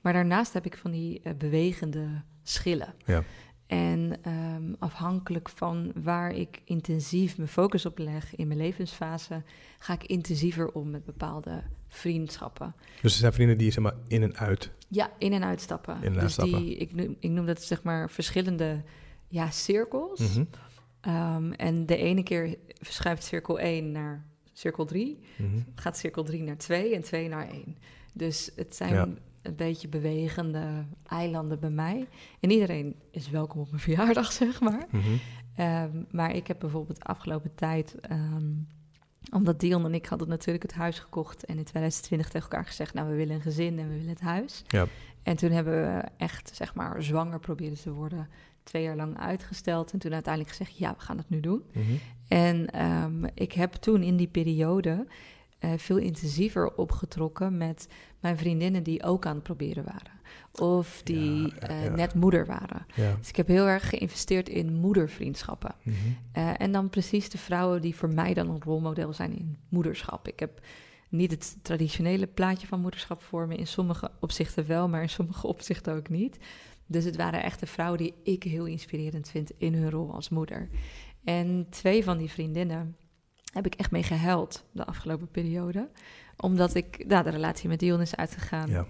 [0.02, 2.08] maar daarnaast heb ik van die eh, bewegende
[2.43, 2.93] schillen.
[3.06, 3.24] Ja.
[3.67, 9.43] En ehm, afhankelijk van waar ik intensief mijn focus op leg in mijn levensfase,
[9.80, 12.76] ga ik intensiever om met bepaalde vriendschappen.
[13.02, 14.71] Dus er zijn vrienden die zeg maar in en uit.
[14.88, 15.95] Ja, in- en uitstappen.
[15.95, 16.60] In- en dus uitstappen.
[16.60, 18.84] die, ik, noem, ik noem dat zeg maar verschillende
[19.28, 20.19] ja, cirkels.
[20.19, 20.43] Mhm.
[21.05, 25.49] Ehm, en de ene keer verschuift cirkel 1 naar cirkel 3, Mhm.
[25.75, 27.77] gaat cirkel 3 naar 2 en 2 naar 1.
[28.13, 29.07] Dus het zijn Ja.
[29.41, 32.07] een beetje bewegende eilanden bij mij.
[32.39, 34.85] En iedereen is welkom op mijn verjaardag, zeg maar.
[34.91, 35.03] Mhm.
[35.55, 38.51] Ehm, maar ik heb bijvoorbeeld de afgelopen tijd, ehm,
[39.31, 42.93] omdat Dion en ik hadden natuurlijk het huis gekocht en in 2020 tegen elkaar gezegd,
[42.93, 44.63] nou we willen een gezin en we willen het huis.
[44.67, 44.85] Ja.
[45.23, 48.27] En toen hebben we echt, zeg maar, zwanger proberen te worden,
[48.65, 51.63] twee jaar lang uitgesteld en toen uiteindelijk gezegd, ja we gaan het nu doen.
[51.73, 51.84] Mhm.
[52.28, 55.08] En ehm, ik heb toen in die periode
[55.60, 57.88] eh, veel intensiever opgetrokken met
[58.19, 60.13] mijn vriendinnen die ook aan het proberen waren.
[60.51, 62.86] Of die Ja, ja, eh, net moeder waren.
[63.19, 65.75] Dus ik heb heel erg geïnvesteerd in moedervriendschappen.
[65.82, 65.95] Mhm.
[66.32, 70.28] Eh, en dan precies de vrouwen die voor mij dan een rolmodel zijn in moederschap.
[70.28, 70.62] Ik heb
[71.10, 73.56] niet het traditionele plaatje van moederschap voor me.
[73.56, 76.38] In sommige opzichten wel, maar in sommige opzichten ook niet.
[76.88, 80.30] Dus het waren echt de vrouwen die ik heel inspirerend vind in hun rol als
[80.30, 80.69] moeder.
[81.24, 82.95] En twee van die vriendinnen
[83.54, 85.89] heb ik echt mee gehuild de afgelopen periode.
[86.38, 88.69] Omdat ik, nou, de relatie met Dion is uitgegaan.
[88.69, 88.86] Ja.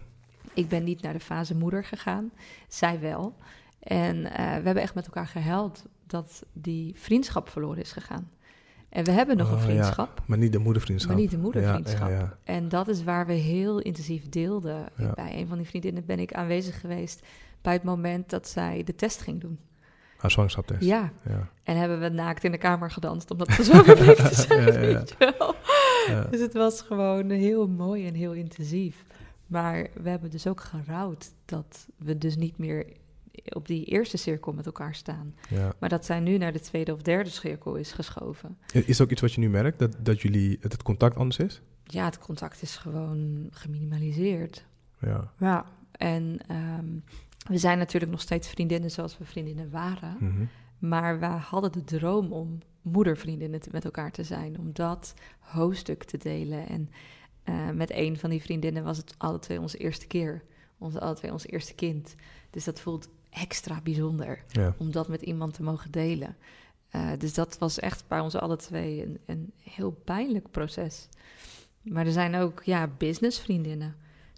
[0.54, 2.32] Ik ben niet naar de fase moeder gegaan,
[2.68, 3.36] zij wel.
[3.80, 8.30] En eh, we hebben echt met elkaar gehuild dat die vriendschap verloren is gegaan.
[8.90, 9.66] En we hebben nog Oh, een ja.
[9.66, 11.12] vriendschap, Maar niet de moedervriendschap.
[11.14, 12.10] maar niet de moedervriendschap.
[12.10, 12.38] Ja, ja, ja.
[12.44, 14.86] En dat is waar we heel intensief deelden.
[15.16, 17.26] Bij een van die vriendinnen ben ik aanwezig geweest
[17.65, 19.60] bij het moment dat zij de test ging doen.
[20.17, 20.82] Haar zwangerschaptest.
[20.84, 21.49] Ja, Ja.
[21.63, 25.06] en hebben we naakt in de kamer gedanst, omdat we bleek te zijn,
[26.08, 26.21] Ja.
[26.32, 29.06] Dus het was gewoon heel mooi en heel intensief.
[29.47, 32.86] Maar we hebben dus ook gerouwd dat we dus niet meer
[33.49, 35.36] op die eerste cirkel met elkaar staan.
[35.49, 35.73] Ja.
[35.80, 38.58] Maar dat zij nu naar de tweede of derde cirkel is geschoven.
[38.73, 41.62] Is ook iets wat je nu merkt, dat, dat jullie, dat het contact anders is?
[41.84, 44.65] Ja, het contact is gewoon geminimaliseerd.
[44.99, 45.32] Ja.
[45.39, 45.65] Ja.
[45.91, 46.86] En ehm,
[47.48, 50.18] we zijn natuurlijk nog steeds vriendinnen zoals we vriendinnen waren.
[50.20, 50.46] Mhm.
[50.80, 54.60] Maar we hadden de droom om moedervriendinnen te- met elkaar te zijn.
[54.60, 56.68] Om dat hoofdstuk te delen.
[56.68, 56.90] En
[57.44, 60.44] eh, met een van die vriendinnen was het alle twee onze eerste keer.
[60.78, 62.16] Onze, alle twee ons eerste kind.
[62.50, 64.76] Dus dat voelt extra bijzonder ja.
[64.78, 66.36] om dat met iemand te mogen delen.
[66.90, 71.10] Eh, dus dat was echt bij ons alle twee een, een heel pijnlijk proces.
[71.82, 73.96] Maar er zijn ook ja, businessvriendinnen.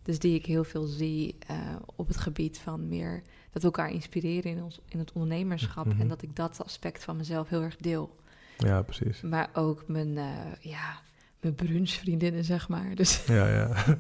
[0.08, 1.58] Dus die ik heel veel zie eh,
[1.96, 5.86] op het gebied van meer dat we elkaar inspireren in, ons, in het ondernemerschap.
[5.86, 6.02] Mhm.
[6.02, 8.16] En dat ik dat aspect van mezelf heel erg deel.
[8.58, 9.22] ja, precies.
[9.22, 10.26] Maar ook mijn, eh
[10.60, 11.00] ja,
[11.42, 12.96] mijn brunchvriendinnen, zeg maar.
[12.96, 13.68] Dus Ja, ja.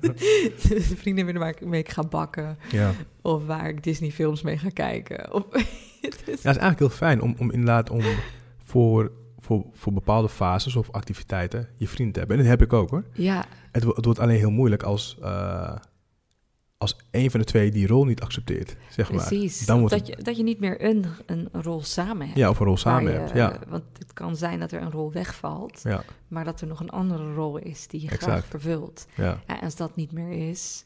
[0.70, 2.58] de vriendinnen waar ik mee ga bakken.
[2.72, 2.92] ja.
[3.22, 5.34] Of waar ik Disney films mee ga kijken.
[5.34, 5.44] Of,
[6.02, 8.02] Dus- Ja, is eigenlijk heel fijn om, om inderdaad om
[8.64, 12.38] voor, voor, voor bepaalde fases of activiteiten je vriend te hebben.
[12.38, 13.04] En dat heb ik ook hoor.
[13.14, 15.76] ja, Het, het wordt alleen heel moeilijk als, eh,
[16.78, 19.26] als een van de twee die rol niet accepteert, zeg maar.
[19.28, 19.66] Precies.
[19.66, 22.38] Dan wordt dat, het- je, dat je niet meer een, een rol samen hebt.
[22.40, 23.32] Ja, of een rol samen je, hebt.
[23.34, 26.68] Ja, eh, Want het kan zijn dat er een rol wegvalt, ja, maar dat er
[26.68, 29.08] nog een andere rol is die je graag vervult.
[29.16, 29.40] ja.
[29.46, 30.86] En als dat niet meer is,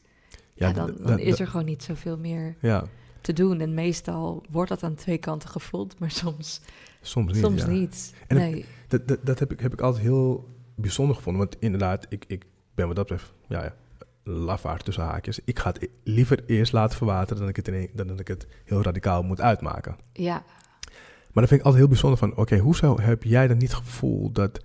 [0.53, 2.85] Ja, dan, dan is er gewoon niet zoveel meer Ja,
[3.21, 3.59] te doen.
[3.61, 6.61] En meestal wordt dat aan twee kanten gevoeld, maar soms,
[7.01, 7.41] soms niet.
[7.43, 8.13] soms niet.
[8.27, 8.65] En nee.
[8.87, 11.41] Dat, dat, dat heb, ik, heb ik altijd heel bijzonder gevonden.
[11.41, 13.75] Want inderdaad, ik, ik ben wat dat betreft, ja, ja
[14.23, 15.39] lafaard tussen haakjes.
[15.45, 18.27] Ik ga het e- liever eerst laten verwateren dan ik het, in dan dat ik
[18.27, 19.95] het heel radicaal moet uitmaken.
[20.13, 20.43] Ja,
[20.83, 23.83] Maar dan vind ik altijd heel bijzonder van, oké, hoezo heb jij dan niet het
[23.83, 24.59] gevoel dat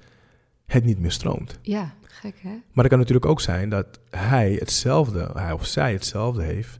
[0.66, 1.58] het niet meer stroomt?
[1.62, 2.48] ja, gek hè?
[2.48, 6.78] Maar het kan natuurlijk ook zijn dat hij hetzelfde, hij of zij hetzelfde heeft,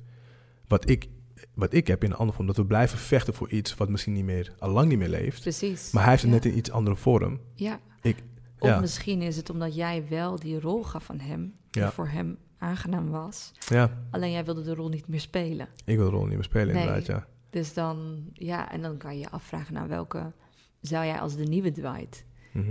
[0.67, 1.09] wat ik,
[1.55, 2.47] wat ik heb in een andere vorm.
[2.47, 5.41] Dat we blijven vechten voor iets wat misschien niet meer, al lang niet meer leeft.
[5.41, 5.91] Precies.
[5.91, 6.37] Maar hij heeft het ja.
[6.39, 7.41] net in iets andere vorm.
[7.55, 7.81] Ja.
[8.03, 8.23] Ik-
[8.59, 8.81] of ja.
[8.81, 11.91] misschien is het omdat jij wel die rol gaf van hem, Ja.
[11.93, 13.53] voor hem aangenaam was.
[13.69, 15.69] Ja, Alleen jij wilde de rol niet meer spelen.
[15.85, 16.83] ik wil de rol niet meer spelen Nee.
[16.87, 17.27] inderdaad, ja.
[17.51, 20.33] Dus dan, ja, en dan kan je je afvragen naar welke
[20.81, 22.62] zou jij als de nieuwe Dwight, eh,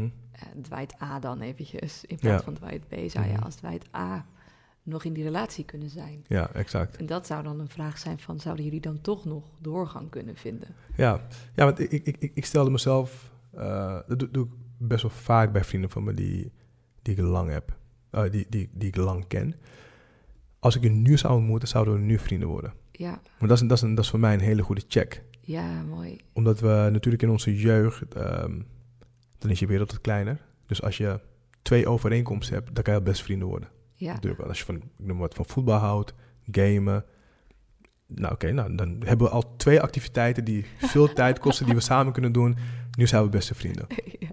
[0.62, 2.44] Dwight A dan eventjes, in plaats Ja.
[2.44, 3.44] van Dwight B, zou je Mhm.
[3.44, 4.26] als Dwight A
[4.84, 6.24] nog in die relatie kunnen zijn?
[6.28, 6.96] Ja, exact.
[6.98, 10.36] En dat zou dan een vraag zijn van, zouden jullie dan toch nog doorgang kunnen
[10.36, 10.68] vinden?
[10.96, 11.22] Ja,
[11.56, 15.12] ja want ik, ik, ik, ik stelde mezelf, eh, dat doe, doe ik best wel
[15.12, 16.52] vaak bij vrienden van me die,
[17.02, 17.78] die ik lang heb,
[18.16, 19.56] eh, die, die, die ik lang ken.
[20.60, 22.74] Als ik je nu zou ontmoeten, zouden we nu vrienden worden.
[22.92, 25.24] Ja, Maar dat is, dat is, een, dat is voor mij een hele goede check.
[25.42, 26.18] ja, mooi.
[26.34, 28.60] Omdat we natuurlijk in onze jeugd, ehm,
[29.38, 30.42] dan is je wereld wat kleiner.
[30.66, 31.20] Dus als je
[31.62, 33.70] twee overeenkomsten hebt, dan kan je best vrienden worden.
[33.94, 34.42] Ja, Natuurlijk.
[34.42, 36.14] Als je van, ik noem wat, van voetbal houdt,
[36.52, 37.06] gamen.
[38.08, 41.82] Nou oké, nou, dan hebben we al twee activiteiten die veel tijd kosten, die we
[41.82, 42.58] samen kunnen doen.
[42.98, 43.86] Nu zijn we beste vrienden.
[44.20, 44.28] ja.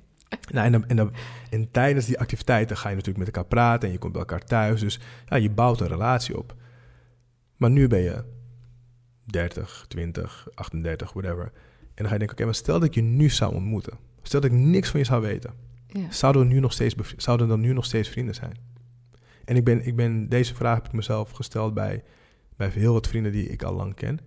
[0.52, 1.12] Nou, en, dan, en, dan,
[1.50, 4.44] en tijdens die activiteiten ga je natuurlijk met elkaar praten en je komt bij elkaar
[4.44, 4.80] thuis.
[4.80, 6.54] Dus ja, je bouwt een relatie op.
[7.56, 8.24] Maar nu ben je
[9.24, 11.44] 30, 20, 38, whatever.
[11.44, 11.50] En
[11.94, 13.98] dan ga je denken, oké, maar stel dat ik je nu zou ontmoeten.
[14.22, 15.54] Stel dat ik niks van je zou weten.
[15.86, 16.10] ja.
[16.10, 18.56] Zouden we, nu nog steeds zouden dan nu nog steeds vrienden zijn?
[19.44, 22.04] En ik ben, ik ben, deze vraag heb ik mezelf gesteld bij,
[22.56, 24.18] bij heel wat vrienden die ik al lang ken.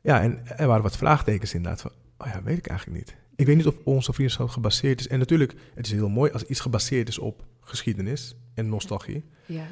[0.00, 3.16] Ja, en er waren wat vraagtekens inderdaad van, oh ja, weet ik eigenlijk niet.
[3.36, 5.08] Ik weet niet of onze vriendschap gebaseerd is.
[5.08, 9.24] En natuurlijk, het is heel mooi als iets gebaseerd is op geschiedenis en nostalgie.
[9.46, 9.66] ja.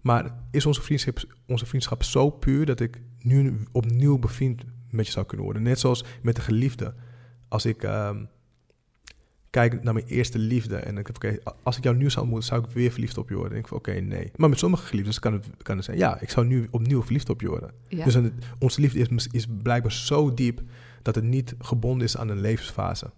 [0.00, 5.12] Maar is onze vriendschap, onze vriendschap zo puur dat ik nu opnieuw bevriend met je
[5.12, 5.62] zou kunnen worden?
[5.62, 6.94] Net zoals met de geliefde.
[7.48, 8.24] Als ik ehm,
[9.50, 12.48] kijk naar mijn eerste liefde en ik heb, oké, als ik jou nu zou ontmoeten,
[12.48, 13.52] zou ik weer verliefd op je worden?
[13.52, 14.30] En ik van, oké, nee.
[14.36, 17.28] Maar met sommige geliefdes kan het, kan het zijn, ja, ik zou nu opnieuw verliefd
[17.28, 17.70] op je worden.
[17.88, 18.04] ja.
[18.04, 18.16] Dus
[18.58, 20.62] onze liefde is, is blijkbaar zo diep
[21.06, 23.10] dat het niet gebonden is aan een levensfase.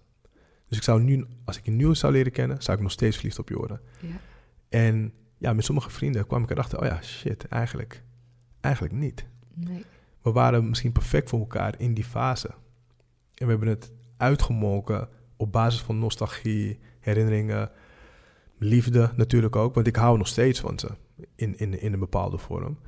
[0.69, 3.17] Dus ik zou nu, als ik je nu zou leren kennen, zou ik nog steeds
[3.17, 3.81] verliefd op je worden.
[4.01, 4.21] ja.
[4.69, 8.03] En ja, met sommige vrienden kwam ik erachter, oh ja, shit, eigenlijk,
[8.61, 9.27] eigenlijk niet.
[9.55, 9.85] Nee.
[10.23, 12.49] We waren misschien perfect voor elkaar in die fase.
[13.35, 17.71] En we hebben het uitgemolken op basis van nostalgie, herinneringen,
[18.59, 19.75] liefde natuurlijk ook.
[19.75, 20.89] Want ik hou nog steeds van ze
[21.35, 22.79] in, in, in een bepaalde vorm.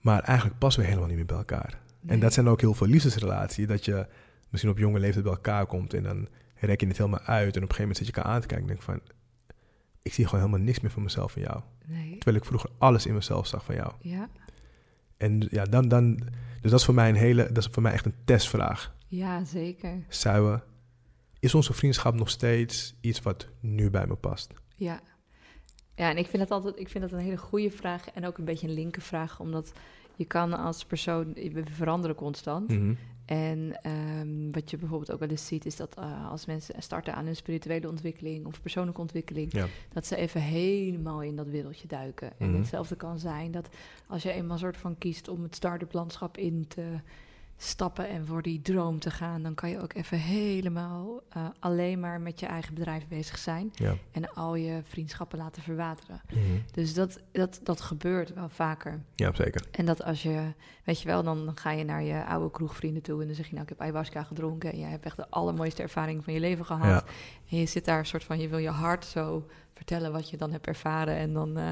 [0.00, 1.82] Maar eigenlijk passen we helemaal niet meer bij elkaar.
[2.06, 3.66] En dat zijn ook heel veel liefdesrelaties.
[3.66, 4.06] Dat je
[4.50, 7.56] misschien op jonge leeftijd bij elkaar komt en dan rek je het helemaal uit.
[7.56, 9.00] En op een gegeven moment zit je elkaar aan te kijken en denk van...
[10.02, 11.60] Ik zie gewoon helemaal niks meer van mezelf in jou.
[11.86, 12.10] Nee.
[12.12, 13.92] Terwijl ik vroeger alles in mezelf zag van jou.
[14.00, 14.28] Ja.
[15.16, 16.16] En ja, dan, dan,
[16.60, 18.94] dus dat is voor mij een hele, dat is voor mij echt een testvraag.
[19.08, 20.04] ja, zeker.
[20.22, 20.60] We,
[21.40, 24.52] is onze vriendschap nog steeds iets wat nu bij me past?
[24.76, 25.00] Ja.
[25.94, 28.38] Ja, en ik vind dat altijd ik vind dat een hele goede vraag en ook
[28.38, 29.72] een beetje een linker vraag, omdat
[30.16, 32.68] Je kan als persoon, we veranderen constant.
[32.70, 32.94] Mhm.
[33.24, 37.14] En ehm, wat je bijvoorbeeld ook wel eens ziet, is dat eh, als mensen starten
[37.14, 39.66] aan hun spirituele ontwikkeling of persoonlijke ontwikkeling, Ja.
[39.92, 42.32] dat ze even helemaal in dat wereldje duiken.
[42.38, 42.58] En Mhm.
[42.58, 43.68] hetzelfde kan zijn dat
[44.06, 46.84] als je eenmaal soort van kiest om het start-up landschap in te
[47.56, 52.00] stappen en voor die droom te gaan, dan kan je ook even helemaal eh, alleen
[52.00, 53.94] maar met je eigen bedrijf bezig zijn Ja.
[54.12, 56.20] en al je vriendschappen laten verwateren.
[56.30, 56.40] Mhm.
[56.72, 59.00] Dus dat, dat, dat gebeurt wel vaker.
[59.14, 59.66] ja, zeker.
[59.70, 60.52] En dat als je,
[60.84, 63.46] weet je wel, dan, dan ga je naar je oude kroegvrienden toe en dan zeg
[63.46, 66.40] je, nou, ik heb ayahuasca gedronken en jij hebt echt de allermooiste ervaring van je
[66.40, 67.04] leven gehad.
[67.06, 67.12] Ja.
[67.50, 70.36] En je zit daar een soort van, je wil je hart zo vertellen wat je
[70.36, 71.70] dan hebt ervaren en dan eh,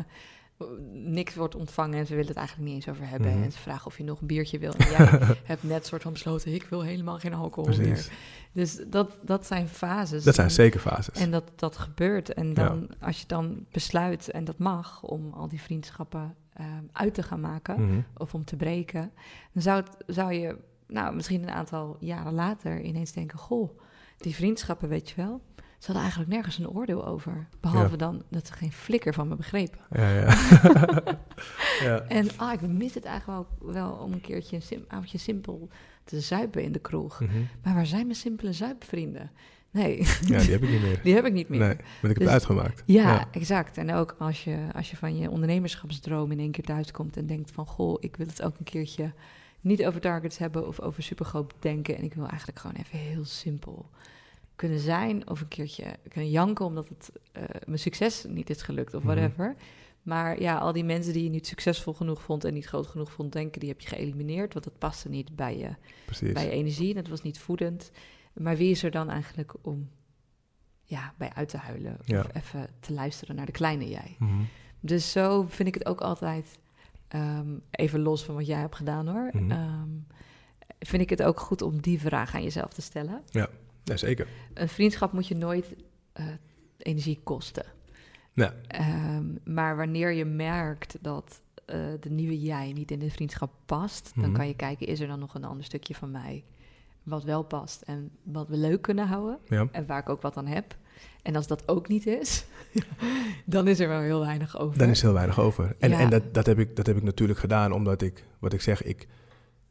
[0.93, 3.33] niks wordt ontvangen en ze willen het eigenlijk niet eens over hebben.
[3.35, 3.43] Mhm.
[3.43, 4.73] En ze vragen of je nog een biertje wil.
[4.73, 5.07] En jij
[5.45, 8.09] hebt net soort van besloten, ik wil helemaal geen alcohol meer.
[8.53, 10.25] Dus dat, dat zijn fases.
[10.25, 11.19] Dat zijn En- zeker fases.
[11.19, 12.35] en dat, dat gebeurt.
[12.35, 17.15] En dan, als je dan besluit, en dat mag, om al die vriendschappen ehm, uit
[17.15, 18.01] te gaan maken Mhm.
[18.17, 19.13] of om te breken,
[19.53, 23.79] dan zou, het, zou je, nou, misschien een aantal jaren later ineens denken: Goh,
[24.17, 25.41] die vriendschappen, weet je wel,
[25.83, 27.47] ze hadden eigenlijk nergens een oordeel over.
[27.61, 27.97] Behalve Ja.
[27.97, 29.79] dan dat ze geen flikker van me begrepen.
[29.91, 30.27] Ja, ja.
[31.87, 32.01] ja.
[32.01, 35.69] En ah, ik mis het eigenlijk wel, wel om een keertje een sim, avondje simpel
[36.05, 37.21] te zuipen in de kroeg.
[37.21, 37.33] Mhm.
[37.63, 39.31] Maar waar zijn mijn simpele zuipvrienden?
[39.71, 41.01] Nee, ja, die heb ik niet meer.
[41.05, 41.59] die heb ik niet meer.
[41.59, 42.83] Nee, want ik heb Dus- het uitgemaakt.
[42.87, 43.77] Ja, exact.
[43.77, 47.51] En ook als je, als je van je ondernemerschapsdroom in één keer thuiskomt en denkt
[47.51, 47.67] van...
[47.67, 49.13] goh, ik wil het ook een keertje
[49.61, 51.97] niet over targets hebben of over supergroot denken...
[51.97, 53.91] en ik wil eigenlijk gewoon even heel simpel
[54.57, 55.29] kunnen zijn...
[55.31, 59.15] of een keertje kunnen janken omdat het eh, mijn succes niet is gelukt of Mhm.
[59.15, 59.55] whatever...
[60.03, 63.13] Maar ja, al die mensen die je niet succesvol genoeg vond en niet groot genoeg
[63.13, 64.53] vond denken, die heb je geëlimineerd.
[64.53, 65.69] Want dat paste niet bij je,
[66.05, 66.33] Precies.
[66.33, 67.91] bij je energie en het was niet voedend.
[68.35, 69.89] Maar wie is er dan eigenlijk om
[70.83, 72.21] ja, bij uit te huilen Ja.
[72.21, 74.17] of even te luisteren naar de kleine jij?
[74.19, 74.33] Mhm.
[74.81, 76.59] Dus zo vind ik het ook altijd,
[77.09, 79.51] ehm, even los van wat jij hebt gedaan hoor, Mhm.
[79.51, 79.89] ehm,
[80.79, 83.23] vind ik het ook goed om die vraag aan jezelf te stellen.
[83.31, 83.49] Ja,
[83.85, 84.27] zeker.
[84.55, 85.75] Een vriendschap moet je nooit
[86.13, 86.27] eh,
[86.79, 87.65] energie kosten.
[88.33, 88.55] Ja.
[88.67, 94.13] Ehm, maar wanneer je merkt dat eh, de nieuwe jij niet in de vriendschap past,
[94.15, 94.33] dan Mhm.
[94.33, 96.45] kan je kijken, is er dan nog een ander stukje van mij
[97.03, 99.69] wat wel past en wat we leuk kunnen houden Ja.
[99.73, 100.77] en waar ik ook wat aan heb.
[101.23, 102.45] En als dat ook niet is,
[103.47, 104.79] dan is er wel heel weinig over.
[104.79, 105.75] Dan is er heel weinig over.
[105.79, 105.99] En, Ja.
[106.01, 108.83] en dat, dat, heb ik, dat heb ik natuurlijk gedaan omdat ik, wat ik zeg,
[108.83, 109.07] ik,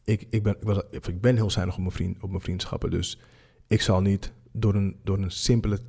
[0.04, 2.90] ik, ik, ben, ik, was, ik ben heel zuinig op mijn, vriend, op mijn vriendschappen.
[2.92, 3.20] Dus
[3.72, 5.80] ik zal niet door een, door een simpele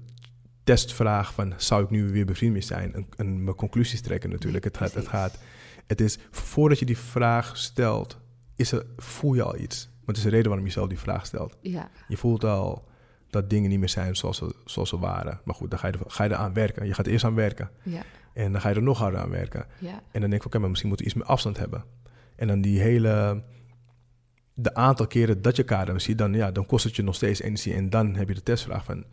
[0.64, 4.64] testvraag van zou ik nu weer bevriend mee zijn, een, een, mijn conclusies trekken natuurlijk.
[4.64, 5.38] Nee, het, gaat, het, gaat,
[5.87, 8.18] het is, voordat je die vraag stelt,
[8.57, 9.85] is er, voel je al iets.
[9.85, 11.57] Want het is de reden waarom je zelf die vraag stelt.
[11.61, 12.88] Ja, Je voelt al
[13.31, 15.40] dat dingen niet meer zijn zoals ze, zoals ze waren.
[15.45, 16.87] Maar goed, dan ga je, er, ga je eraan werken.
[16.87, 17.71] Je gaat er eerst aan werken.
[17.83, 19.66] ja, En dan ga je er nog harder aan werken.
[19.79, 21.85] ja, En dan denk ik, oké, maar misschien moeten we iets meer afstand hebben.
[22.37, 23.42] En dan die hele...
[24.55, 27.41] De aantal keren dat je elkaar ziet, dan, ja, dan kost het je nog steeds
[27.41, 27.75] energie.
[27.75, 29.05] En dan heb je de testvraag van...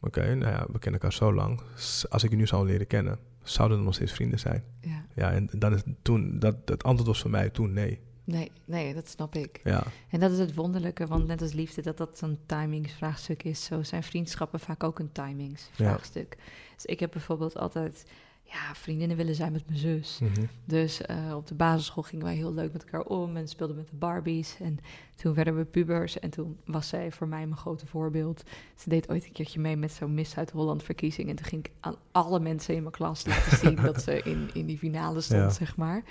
[0.00, 1.60] Oké, nou ja, we kennen elkaar zo lang.
[2.08, 4.64] Als ik je nu zou leren kennen, zouden we nog steeds vrienden zijn?
[4.80, 5.04] ja.
[5.14, 6.38] Ja, en dan is toen...
[6.38, 8.00] Dat, het antwoord was voor mij toen nee.
[8.24, 9.60] Nee, nee, dat snap ik.
[9.64, 13.64] Ja, En dat is het wonderlijke, want net als liefde, dat dat zo'n timingsvraagstuk is,
[13.64, 16.36] zo zijn vriendschappen vaak ook een timingsvraagstuk.
[16.74, 18.04] Dus ik heb bijvoorbeeld altijd
[18.42, 20.18] ja, vriendinnen willen zijn met mijn zus.
[20.22, 20.44] mhm.
[20.64, 23.88] Dus eh, op de basisschool gingen wij heel leuk met elkaar om en speelden met
[23.90, 24.56] de Barbies.
[24.60, 24.78] En
[25.16, 28.42] toen werden we pubers en toen was zij voor mij mijn grote voorbeeld.
[28.76, 31.28] Ze deed ooit een keertje mee met zo'n Miss Zuid-Holland verkiezing.
[31.28, 34.50] En toen ging ik aan alle mensen in mijn klas laten zien dat ze in,
[34.54, 35.50] in die finale stond, Ja.
[35.50, 36.02] zeg maar.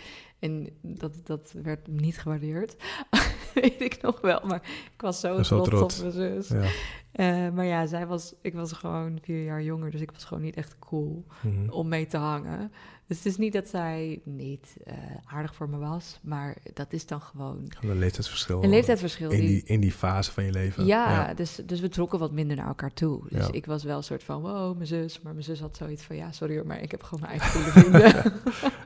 [0.42, 2.76] En dat, dat werd niet gewaardeerd.
[3.54, 4.62] Weet ik nog wel, maar
[4.94, 5.98] ik was zo trots, trots.
[5.98, 6.48] op mijn zus.
[6.48, 6.70] ja.
[7.12, 10.44] Eh, maar ja, zij was, ik was gewoon vier jaar jonger, dus ik was gewoon
[10.44, 11.70] niet echt cool mhm.
[11.70, 12.72] om mee te hangen.
[13.12, 14.94] Dus het is niet dat zij niet eh,
[15.26, 18.64] aardig voor me was, maar dat is dan gewoon Een leeftijdsverschil.
[18.64, 19.30] een leeftijdsverschil.
[19.32, 20.86] In die- in die fase van je leven.
[20.86, 23.22] ja, Dus, dus we trokken wat minder naar elkaar toe.
[23.30, 23.52] Dus Ja.
[23.52, 25.22] ik was wel een soort van, wow, mijn zus.
[25.22, 27.62] Maar mijn zus had zoiets van, ja, sorry hoor, maar ik heb gewoon mijn eigen
[27.62, 28.02] goede vrienden.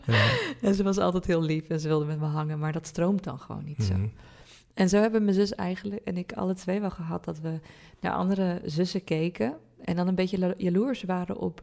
[0.06, 0.26] Ja.
[0.68, 3.24] en ze was altijd heel lief en ze wilde met me hangen, maar dat stroomt
[3.24, 3.94] dan gewoon niet zo.
[3.94, 4.08] Mhm.
[4.74, 7.60] En zo hebben mijn zus eigenlijk en ik alle twee wel gehad dat we
[8.00, 9.58] naar andere zussen keken.
[9.84, 11.62] En dan een beetje jaloers waren op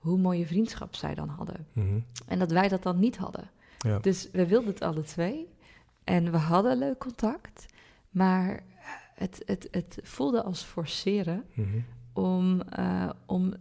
[0.00, 1.66] hoe mooie vriendschap zij dan hadden.
[1.72, 1.98] Mhm.
[2.26, 3.50] En dat wij dat dan niet hadden.
[3.78, 3.98] Ja.
[3.98, 5.48] Dus we wilden het alle twee.
[6.04, 7.66] En we hadden leuk contact.
[8.10, 8.62] Maar
[9.14, 11.78] het, het, het voelde als forceren Mhm.
[12.12, 13.54] Om, eh, om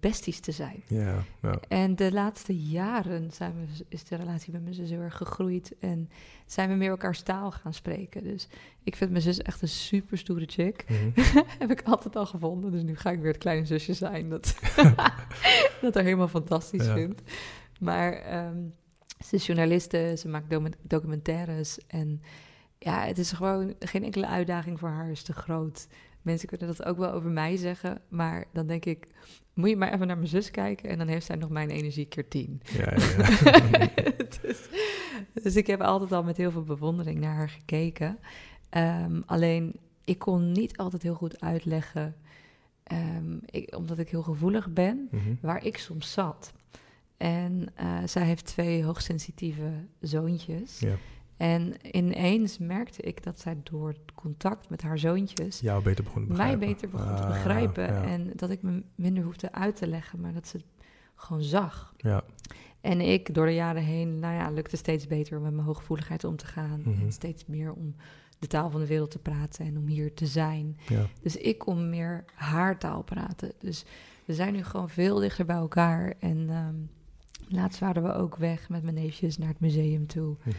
[0.00, 0.82] besties te zijn.
[0.86, 1.58] Ja, ja.
[1.68, 5.74] En de laatste jaren zijn we, is de relatie met mijn zus heel erg gegroeid.
[5.80, 6.10] En
[6.46, 8.22] zijn we meer elkaars taal gaan spreken.
[8.24, 8.48] Dus
[8.82, 10.84] ik vind mijn zus echt een super stoere chick.
[10.88, 11.20] Mhm.
[11.58, 12.70] Heb ik altijd al gevonden.
[12.72, 14.28] Dus nu ga ik weer het kleine zusje zijn.
[14.28, 14.58] Dat,
[15.82, 16.94] dat er helemaal fantastisch Ja.
[16.94, 17.22] vindt.
[17.80, 18.58] Maar ehm,
[19.24, 21.78] Ze is journaliste, ze maakt docu- documentaires.
[21.86, 22.22] En
[22.78, 25.86] ja, het is gewoon geen enkele uitdaging voor haar is te groot.
[26.26, 28.00] Mensen kunnen dat ook wel over mij zeggen.
[28.08, 29.06] Maar dan denk ik,
[29.54, 30.88] moet je maar even naar mijn zus kijken.
[30.90, 32.60] En dan heeft zij nog mijn energie keer tien.
[32.72, 33.88] Ja, ja,
[34.42, 34.68] dus,
[35.42, 38.18] dus ik heb altijd al met heel veel bewondering naar haar gekeken.
[38.68, 42.16] Ehm, alleen, ik kon niet altijd heel goed uitleggen,
[42.82, 45.34] ehm, ik, omdat ik heel gevoelig ben, Mhm.
[45.40, 46.52] waar ik soms zat.
[47.16, 50.78] En eh, zij heeft twee hoogsensitieve zoontjes.
[50.78, 50.94] ja.
[51.36, 56.36] En ineens merkte ik dat zij door contact met haar zoontjes Jou beter begonnen te
[56.36, 56.74] mij begrijpen.
[56.74, 57.84] beter begon te Ah, begrijpen.
[57.84, 58.02] Ja.
[58.04, 60.66] En dat ik me minder hoefde uit te leggen, maar dat ze het
[61.14, 61.94] gewoon zag.
[61.96, 62.24] ja.
[62.80, 66.24] En ik door de jaren heen, nou ja, lukte steeds beter om met mijn hooggevoeligheid
[66.24, 66.80] om te gaan.
[66.84, 67.00] Mhm.
[67.04, 67.94] En steeds meer om
[68.38, 70.76] de taal van de wereld te praten en om hier te zijn.
[70.88, 71.06] ja.
[71.22, 73.52] Dus ik kon meer haar taal praten.
[73.58, 73.84] Dus
[74.24, 76.14] we zijn nu gewoon veel dichter bij elkaar.
[76.18, 76.74] En ehm,
[77.56, 80.36] laatst waren we ook weg met mijn neefjes naar het museum toe.
[80.44, 80.54] Mhm.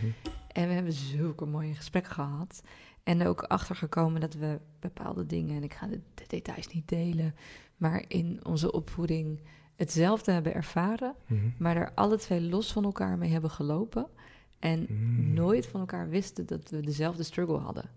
[0.58, 2.62] En we hebben zulke mooie gesprekken gehad.
[3.04, 7.36] En ook achtergekomen dat we bepaalde dingen, en ik ga de, de details niet delen,
[7.78, 9.40] maar in onze opvoeding
[9.76, 11.40] hetzelfde hebben ervaren, Mhm.
[11.58, 14.08] maar er alle twee los van elkaar mee hebben gelopen.
[14.60, 15.34] En Mm.
[15.34, 17.90] nooit van elkaar wisten dat we dezelfde struggle hadden.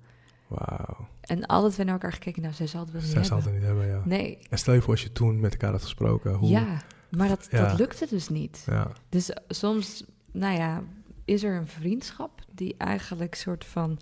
[0.46, 1.09] Wauw.
[1.20, 3.53] En alle twee naar elkaar gekeken, nou, zij zal het wel niet Zij zal hebben.
[3.55, 4.03] het niet hebben, ja.
[4.05, 6.35] Nee, En stel je voor als je toen met elkaar had gesproken.
[6.35, 7.68] Hoe, ja, maar dat, Ja.
[7.68, 8.62] dat lukte dus niet.
[8.66, 8.90] Ja.
[9.09, 10.83] Dus soms, nou ja,
[11.31, 13.99] is er een vriendschap die eigenlijk soort van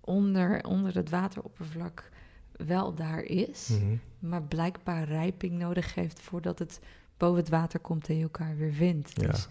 [0.00, 2.10] onder, onder het wateroppervlak
[2.52, 3.96] wel daar is, Mhm.
[4.18, 6.80] maar blijkbaar rijping nodig heeft voordat het
[7.16, 9.12] boven het water komt en je elkaar weer vindt.
[9.20, 9.26] Ja.
[9.26, 9.48] Dus,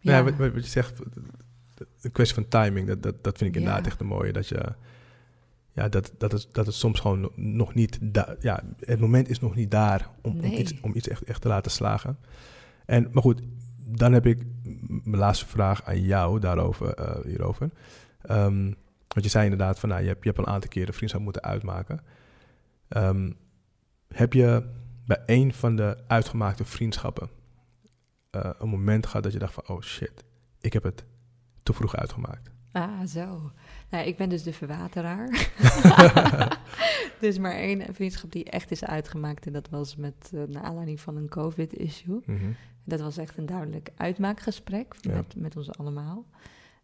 [0.00, 1.00] Ja, ja, wat, je zegt,
[2.00, 3.90] een kwestie van timing, dat, dat, dat vind ik inderdaad Ja.
[3.90, 4.32] echt een mooie.
[4.32, 4.72] Dat, je,
[5.72, 7.98] ja, dat, dat, het, dat het soms gewoon no- nog niet,
[8.40, 11.48] ja, het moment is nog niet daar om, om iets, om iets echt, echt te
[11.48, 12.18] laten slagen.
[12.86, 13.40] En, maar goed,
[13.88, 14.42] dan heb ik
[14.86, 17.70] mijn laatste vraag aan jou daarover, eh, hierover.
[18.22, 18.72] Ehm,
[19.08, 21.42] want je zei inderdaad van, nou, je hebt, je hebt een aantal keren vriendschap moeten
[21.42, 22.00] uitmaken.
[22.88, 23.32] Ehm,
[24.08, 24.62] heb je
[25.06, 27.28] bij een van de uitgemaakte vriendschappen
[28.30, 30.24] eh, een moment gehad dat je dacht van, oh shit,
[30.60, 31.04] ik heb het
[31.62, 32.50] te vroeg uitgemaakt.
[32.72, 33.52] Ah, zo.
[33.90, 35.50] Nou, ik ben dus de verwateraar.
[37.20, 40.62] er is maar één vriendschap die echt is uitgemaakt en dat was met, uh, naar
[40.62, 42.20] aanleiding van een COVID-issue.
[42.26, 42.50] Mhm.
[42.88, 45.14] Dat was echt een duidelijk uitmaakgesprek Ja.
[45.14, 46.24] met, met ons allemaal.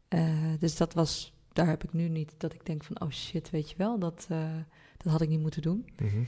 [0.08, 3.50] Eh, dus dat was, daar heb ik nu niet dat ik denk van, oh shit,
[3.50, 4.48] weet je wel, dat, eh,
[4.96, 5.86] dat had ik niet moeten doen.
[6.02, 6.22] Mhm.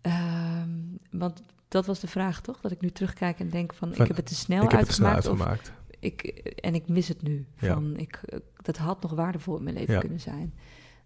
[0.00, 0.70] Ehm,
[1.10, 2.60] want dat was de vraag toch?
[2.60, 4.80] Dat ik nu terugkijk en denk van, Van, ik heb het te snel ik heb
[4.80, 5.40] het te snel uitgemaakt.
[5.42, 5.82] of uitgemaakt.
[5.98, 6.22] ik,
[6.60, 7.46] en ik mis het nu.
[7.58, 7.74] Ja.
[7.74, 8.20] Van, ik,
[8.62, 10.00] dat had nog waardevol in mijn leven Ja.
[10.00, 10.54] kunnen zijn.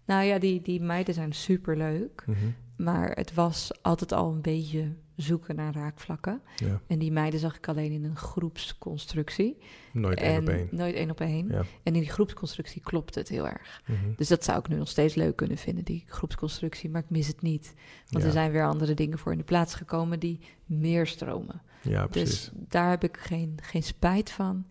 [0.09, 2.23] Nou ja, die, die meiden zijn superleuk.
[2.25, 2.37] Mhm.
[2.75, 6.41] Maar het was altijd al een beetje zoeken naar raakvlakken.
[6.55, 9.57] Ja, En die meiden zag ik alleen in een groepsconstructie.
[9.93, 10.67] nooit één op één.
[10.71, 11.47] Nooit één op één.
[11.47, 11.59] Ja.
[11.83, 13.81] En in die groepsconstructie klopt het heel erg.
[13.87, 13.97] Mhm.
[14.15, 16.89] Dus dat zou ik nu nog steeds leuk kunnen vinden, die groepsconstructie.
[16.89, 17.73] Maar ik mis het niet.
[18.07, 18.29] Want Ja.
[18.29, 21.61] er zijn weer andere dingen voor in de plaats gekomen die meer stromen.
[21.81, 22.29] Ja, precies.
[22.29, 24.65] Dus daar heb ik geen, geen spijt van.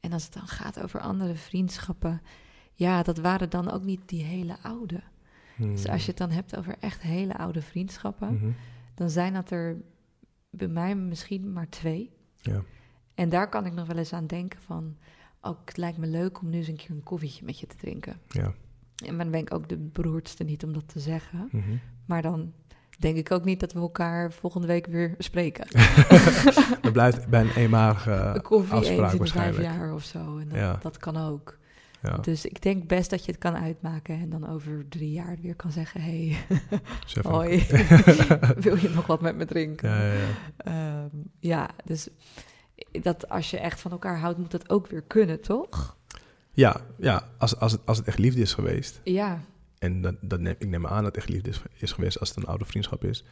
[0.00, 2.22] En als het dan gaat over andere vriendschappen,
[2.80, 5.00] ja, dat waren dan ook niet die hele oude.
[5.56, 8.50] Dus als je het dan hebt over echt hele oude vriendschappen, Mhm.
[8.94, 9.76] dan zijn dat er
[10.50, 12.10] bij mij misschien maar twee.
[12.40, 12.62] Ja.
[13.14, 14.96] En daar kan ik nog wel eens aan denken van,
[15.40, 17.76] ook het lijkt me leuk om nu eens een keer een koffietje met je te
[17.76, 18.16] drinken.
[18.28, 18.52] Ja.
[19.06, 21.48] En dan ben ik ook de beroerdste niet om dat te zeggen.
[21.50, 21.76] Mhm.
[22.06, 22.52] Maar dan
[22.98, 25.66] denk ik ook niet dat we elkaar volgende week weer spreken.
[26.80, 29.64] Dat blijft bij een eenmalige een koffie eens afspraak in de vijf waarschijnlijk.
[29.64, 30.38] jaar of zo.
[30.38, 30.78] En Ja.
[30.82, 31.58] dat kan ook.
[32.02, 35.36] Ja, Dus ik denk best dat je het kan uitmaken en dan over drie jaar
[35.42, 36.36] weer kan zeggen: hey,
[37.22, 37.66] hoi,
[38.66, 39.88] wil je nog wat met me drinken?
[39.88, 40.28] Ja, ja, ja.
[40.56, 42.08] Ehm, ja, dus
[43.02, 45.98] dat als je echt van elkaar houdt, moet dat ook weer kunnen, toch?
[46.52, 49.40] ja, ja als, als, het, als het echt liefde is geweest, Ja,
[49.78, 52.28] en dat, dat neem, ik neem aan dat het echt liefde is, is geweest als
[52.28, 53.24] het een oude vriendschap is,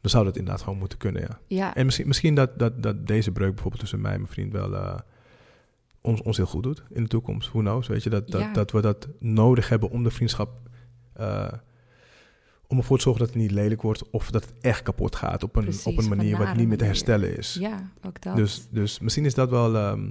[0.00, 1.38] dan zou dat inderdaad gewoon moeten kunnen, ja.
[1.46, 4.52] ja, En misschien, misschien dat, dat, dat deze breuk bijvoorbeeld tussen mij en mijn vriend
[4.52, 4.98] wel eh,
[6.04, 7.48] ons, ons heel goed doet in de toekomst.
[7.50, 8.52] Who knows, weet je, dat, dat, Ja.
[8.52, 10.50] dat we dat nodig hebben om de vriendschap...
[11.12, 11.52] eh,
[12.66, 15.42] om ervoor te zorgen dat het niet lelijk wordt of dat het echt kapot gaat
[15.42, 17.56] op een, Precies, op een manier wat niet meer te herstellen is.
[17.60, 18.36] ja, ook dat.
[18.36, 20.10] Dus, dus misschien is dat wel, ehm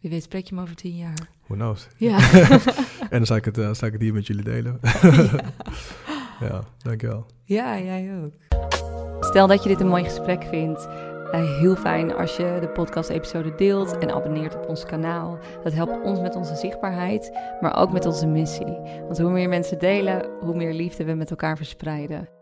[0.00, 1.28] Wie weet spreek je me over tien jaar.
[1.46, 1.88] who knows.
[1.96, 2.18] Ja,
[3.10, 4.78] En dan zal ik, het, eh, zal ik het hier met jullie delen.
[6.48, 7.26] ja, dankjewel.
[7.44, 8.32] ja jij ook.
[9.20, 10.88] Stel dat je dit een mooi gesprek vindt.
[11.32, 15.38] Eh, heel fijn als je de podcast-episode deelt en abonneert op ons kanaal.
[15.62, 18.78] Dat helpt ons met onze zichtbaarheid, maar ook met onze missie.
[19.04, 22.41] Want hoe meer mensen delen, hoe meer liefde we met elkaar verspreiden.